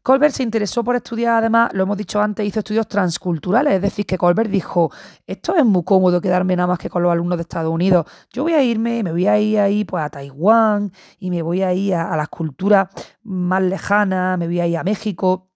[0.02, 4.06] Colbert se interesó por estudiar, además, lo hemos dicho antes, hizo estudios transculturales, es decir,
[4.06, 4.90] que Colbert dijo,
[5.26, 8.44] esto es muy cómodo quedarme nada más que con los alumnos de Estados Unidos, yo
[8.44, 11.74] voy a irme, me voy a ir ahí pues, a Taiwán y me voy a
[11.74, 12.88] ir a las culturas
[13.24, 15.49] más lejanas, me voy a ir a México.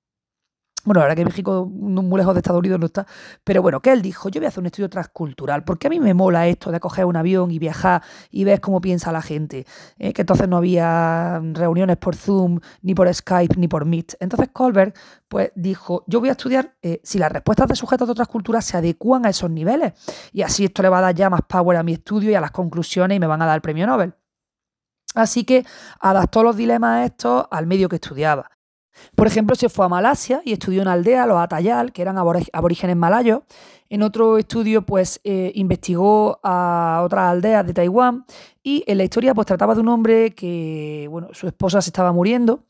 [0.84, 3.06] Bueno, verdad que México muy lejos de Estados Unidos no está.
[3.42, 5.98] Pero bueno, que él dijo, yo voy a hacer un estudio transcultural, porque a mí
[5.98, 9.66] me mola esto de coger un avión y viajar y ver cómo piensa la gente.
[9.98, 10.12] ¿eh?
[10.12, 14.16] Que entonces no había reuniones por Zoom, ni por Skype, ni por Meet.
[14.20, 14.96] Entonces Colbert
[15.28, 18.64] pues dijo, yo voy a estudiar eh, si las respuestas de sujetos de otras culturas
[18.64, 19.94] se adecúan a esos niveles.
[20.32, 22.40] Y así esto le va a dar ya más power a mi estudio y a
[22.40, 24.14] las conclusiones y me van a dar el premio Nobel.
[25.14, 25.64] Así que
[26.00, 28.50] adaptó los dilemas estos al medio que estudiaba.
[29.14, 32.96] Por ejemplo, se fue a Malasia y estudió en aldea, los Atayal, que eran aborígenes
[32.96, 33.42] malayos.
[33.90, 38.24] En otro estudio, pues, eh, investigó a otras aldeas de Taiwán.
[38.62, 42.12] Y en la historia, pues, trataba de un hombre que, bueno, su esposa se estaba
[42.12, 42.64] muriendo.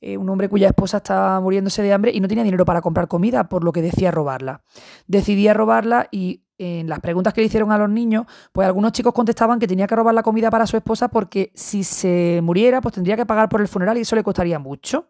[0.00, 3.08] Eh, un hombre cuya esposa estaba muriéndose de hambre y no tenía dinero para comprar
[3.08, 4.60] comida, por lo que decía robarla.
[5.06, 9.12] Decidía robarla y en las preguntas que le hicieron a los niños, pues algunos chicos
[9.12, 12.94] contestaban que tenía que robar la comida para su esposa porque si se muriera, pues
[12.94, 15.08] tendría que pagar por el funeral y eso le costaría mucho.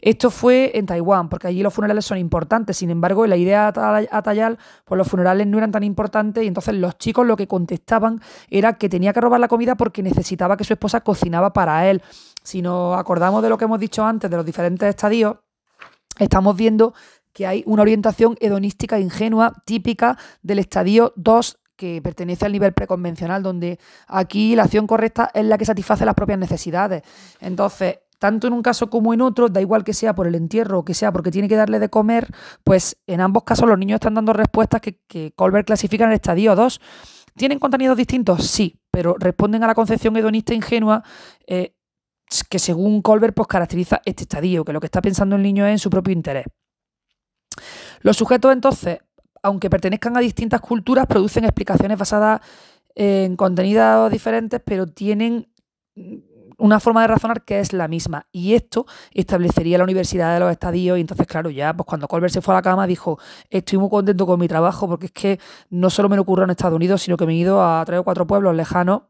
[0.00, 2.76] Esto fue en Taiwán, porque allí los funerales son importantes.
[2.76, 6.74] Sin embargo, en la idea atayal, pues los funerales no eran tan importantes y entonces
[6.74, 8.20] los chicos lo que contestaban
[8.50, 12.02] era que tenía que robar la comida porque necesitaba que su esposa cocinaba para él.
[12.42, 15.36] Si nos acordamos de lo que hemos dicho antes, de los diferentes estadios,
[16.18, 16.94] estamos viendo
[17.32, 23.42] que hay una orientación hedonística ingenua típica del estadio 2 que pertenece al nivel preconvencional,
[23.42, 27.02] donde aquí la acción correcta es la que satisface las propias necesidades.
[27.40, 30.78] Entonces, tanto en un caso como en otro, da igual que sea por el entierro
[30.78, 32.28] o que sea porque tiene que darle de comer,
[32.62, 36.54] pues en ambos casos los niños están dando respuestas que, Colbert clasifica en el estadio
[36.54, 36.80] 2.
[37.36, 38.46] ¿Tienen contenidos distintos?
[38.46, 41.02] Sí, pero responden a la concepción hedonista ingenua
[41.48, 41.74] eh,
[42.48, 45.72] que según Colbert pues, caracteriza este estadio, que lo que está pensando el niño es
[45.72, 46.44] en su propio interés.
[48.00, 48.98] Los sujetos entonces,
[49.42, 52.40] aunque pertenezcan a distintas culturas, producen explicaciones basadas
[52.94, 55.48] en contenidos diferentes, pero tienen
[56.58, 58.26] una forma de razonar que es la misma.
[58.30, 60.98] Y esto establecería la Universidad de los Estadios.
[60.98, 63.18] Y entonces, claro, ya pues cuando Colbert se fue a la cama, dijo,
[63.50, 65.40] estoy muy contento con mi trabajo porque es que
[65.70, 68.00] no solo me lo ocurrió en Estados Unidos, sino que me he ido a tres
[68.00, 69.02] o cuatro pueblos lejanos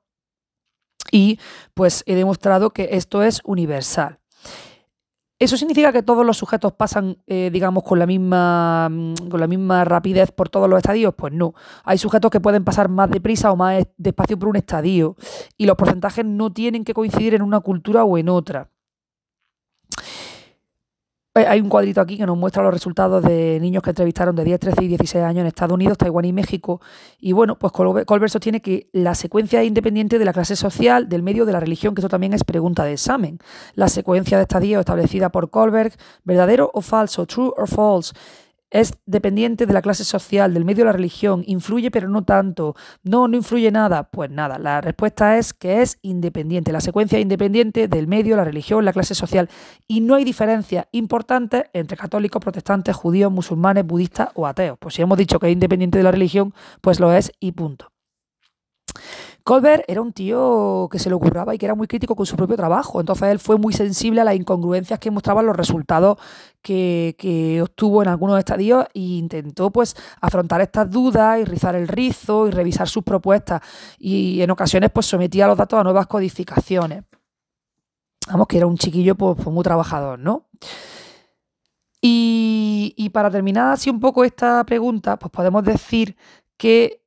[1.11, 1.39] y
[1.75, 4.22] pues he demostrado que esto es universal.
[5.43, 9.49] ¿Eso significa que todos los sujetos pasan, eh, digamos, con la, misma, mm, con la
[9.49, 11.15] misma rapidez por todos los estadios?
[11.17, 11.53] Pues no.
[11.83, 15.17] Hay sujetos que pueden pasar más deprisa o más despacio por un estadio
[15.59, 18.72] y los porcentajes no tienen que coincidir en una cultura o en otra.
[21.35, 24.45] Eh, hay un cuadrito aquí que nos muestra los resultados de niños que entrevistaron de
[24.45, 26.83] 10, 13 y 16 años en Estados Unidos, Taiwán y México.
[27.21, 31.23] Y bueno, pues Colbert sostiene que la secuencia es independiente de la clase social, del
[31.23, 33.39] medio, de la religión, que esto también es pregunta de examen.
[33.75, 38.13] La secuencia de estadio establecida por Colbert, verdadero o falso, true or false,
[38.73, 42.75] es dependiente de la clase social, del medio de la religión, influye pero no tanto,
[43.03, 47.23] no, no influye nada, pues nada, la respuesta es que es independiente, la secuencia es
[47.23, 49.49] independiente del medio, la religión, la clase social
[49.87, 54.79] y no hay diferencias importantes entre católicos, protestantes, judíos, musulmanes, budistas o ateos.
[54.79, 57.92] Pues si hemos dicho que es independiente de la religión, pues lo es y punto.
[59.45, 62.37] Colbert era un tío que se le ocurraba y que era muy crítico con su
[62.37, 63.01] propio trabajo.
[63.01, 66.19] Entonces él fue muy sensible a las incongruencias que mostraban los resultados
[66.61, 72.47] que, obtuvo en algunos estadios e intentó pues afrontar estas dudas y rizar el rizo
[72.47, 73.61] y revisar sus propuestas.
[73.99, 77.03] Y en ocasiones pues sometía los datos a nuevas codificaciones.
[78.29, 80.47] Vamos, que era un chiquillo pues, pues muy trabajador, ¿no?
[82.01, 86.17] Y, y para terminar así un poco esta pregunta, pues podemos decir
[86.57, 87.02] que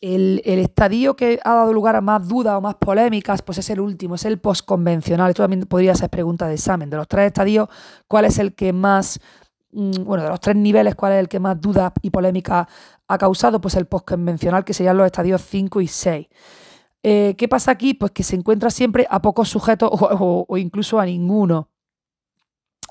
[0.00, 3.80] el, estadio que ha dado lugar a más dudas o más polémicas, pues es el
[3.80, 5.30] último, es el postconvencional.
[5.30, 6.90] Esto también podría ser pregunta de examen.
[6.90, 7.68] De los tres estadios,
[8.06, 9.20] ¿cuál es el que más,
[9.72, 12.66] mm, bueno, de los tres niveles, cuál es el que más dudas y polémicas
[13.08, 13.60] ha causado?
[13.60, 16.26] Pues el postconvencional, que serían los estadios 5 y 6.
[17.02, 17.94] Eh, ¿Qué pasa aquí?
[17.94, 21.70] Pues que se encuentra siempre a pocos sujetos o incluso a ninguno.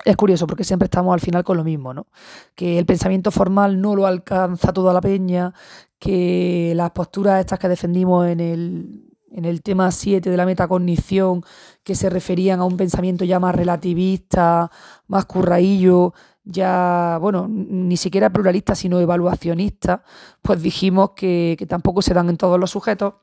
[0.06, 2.06] Es curioso porque siempre estamos al final con lo mismo, ¿no?
[2.54, 5.52] Que el pensamiento formal no lo alcanza toda la peña,
[5.98, 11.42] que las posturas estas que defendimos en el, en el tema 7 de la metacognición,
[11.82, 14.70] que se referían a un pensamiento ya más relativista,
[15.06, 16.12] más curraillo,
[16.44, 20.04] ya, bueno, ni siquiera pluralista, sino evaluacionista,
[20.42, 23.14] pues dijimos que, que tampoco se dan en todos los sujetos.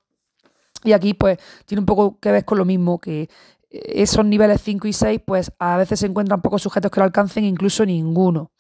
[0.84, 3.30] Y aquí, pues, tiene un poco que ver con lo mismo, que
[3.74, 7.44] esos niveles 5 y 6, pues a veces se encuentran pocos sujetos que lo alcancen,
[7.44, 8.52] incluso ninguno.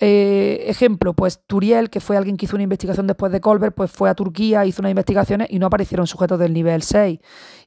[0.00, 3.90] Eh, ejemplo, pues Turiel, que fue alguien que hizo una investigación después de Colbert, pues
[3.90, 7.18] fue a Turquía, hizo unas investigaciones y no aparecieron sujetos del nivel 6.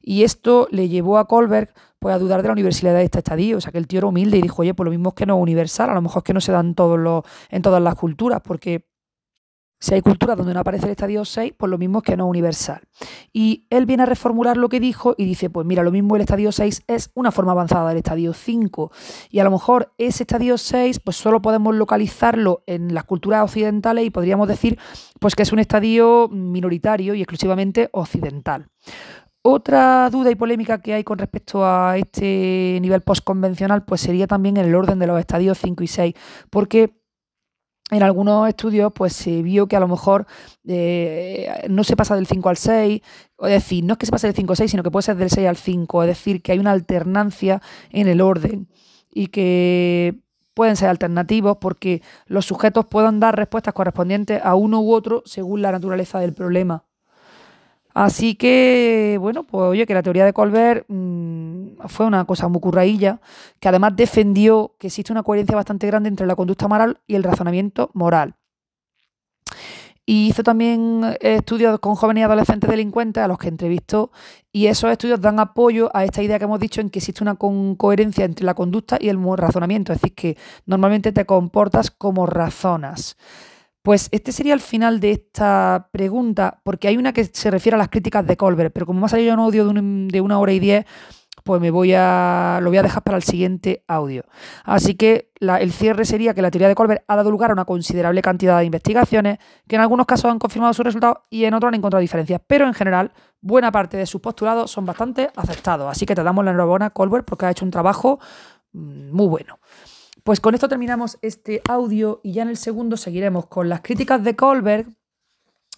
[0.02, 3.58] Y esto le llevó a Colbert pues, a dudar de la universidad de este estadio.
[3.58, 5.26] O sea, que el tío era humilde y dijo, oye, pues lo mismo es que
[5.26, 7.82] no es universal, a lo mejor es que no se dan todos los, en todas
[7.82, 8.86] las culturas, porque
[9.82, 12.26] si hay culturas donde no aparece el estadio 6, pues lo mismo es que no
[12.26, 12.82] es universal.
[13.32, 16.22] Y él viene a reformular lo que dijo y dice, pues mira, lo mismo el
[16.22, 18.92] estadio 6 es una forma avanzada del estadio 5.
[19.30, 24.06] Y a lo mejor ese estadio 6, pues solo podemos localizarlo en las culturas occidentales
[24.06, 24.78] y podríamos decir,
[25.18, 28.68] pues que es un estadio minoritario y exclusivamente occidental.
[29.42, 34.58] Otra duda y polémica que hay con respecto a este nivel postconvencional, pues sería también
[34.58, 36.14] el orden de los estadios 5 y 6,
[36.50, 37.01] porque
[37.90, 40.26] en algunos estudios pues se vio que a lo mejor
[40.66, 43.02] eh, no se pasa del 5 al 6,
[43.40, 45.16] es decir, no es que se pase del 5 al 6, sino que puede ser
[45.16, 47.60] del 6 al 5, es decir, que hay una alternancia
[47.90, 48.68] en el orden
[49.12, 50.20] y que
[50.54, 55.62] pueden ser alternativos porque los sujetos pueden dar respuestas correspondientes a uno u otro según
[55.62, 56.84] la naturaleza del problema.
[57.94, 62.60] Así que, bueno, pues oye, que la teoría de Colbert mm, fue una cosa muy
[62.60, 63.20] currailla,
[63.60, 67.22] que además defendió que existe una coherencia bastante grande entre la conducta moral y el
[67.22, 68.34] razonamiento moral.
[70.04, 74.10] Y hizo también estudios con jóvenes y adolescentes delincuentes a los que entrevistó
[74.50, 77.36] y esos estudios dan apoyo a esta idea que hemos dicho en que existe una
[77.36, 80.36] coherencia entre la conducta y el razonamiento, es decir, que
[80.66, 83.16] normalmente te comportas como razonas.
[83.82, 87.78] Pues este sería el final de esta pregunta, porque hay una que se refiere a
[87.78, 90.60] las críticas de Colbert, pero como me ha salido un audio de, una hora y
[90.60, 90.86] diez,
[91.42, 94.24] pues me voy a, lo voy a dejar para el siguiente audio.
[94.62, 97.64] Así que el cierre sería que la teoría de Colbert ha dado lugar a una
[97.64, 101.68] considerable cantidad de investigaciones que en algunos casos han confirmado sus resultados y en otros
[101.68, 105.90] han encontrado diferencias, pero en general buena parte de sus postulados son bastante aceptados.
[105.90, 108.20] Así que te damos la enhorabuena Colbert porque ha hecho un trabajo
[108.72, 109.58] mm, muy bueno.
[110.24, 114.22] Pues con esto terminamos este audio y ya en el segundo seguiremos con las críticas
[114.22, 114.88] de Colbert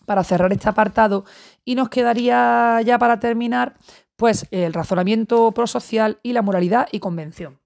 [0.04, 1.24] para cerrar este apartado
[1.64, 3.74] y nos quedaría ya para terminar
[4.16, 7.58] pues el razonamiento prosocial y la moralidad y convención.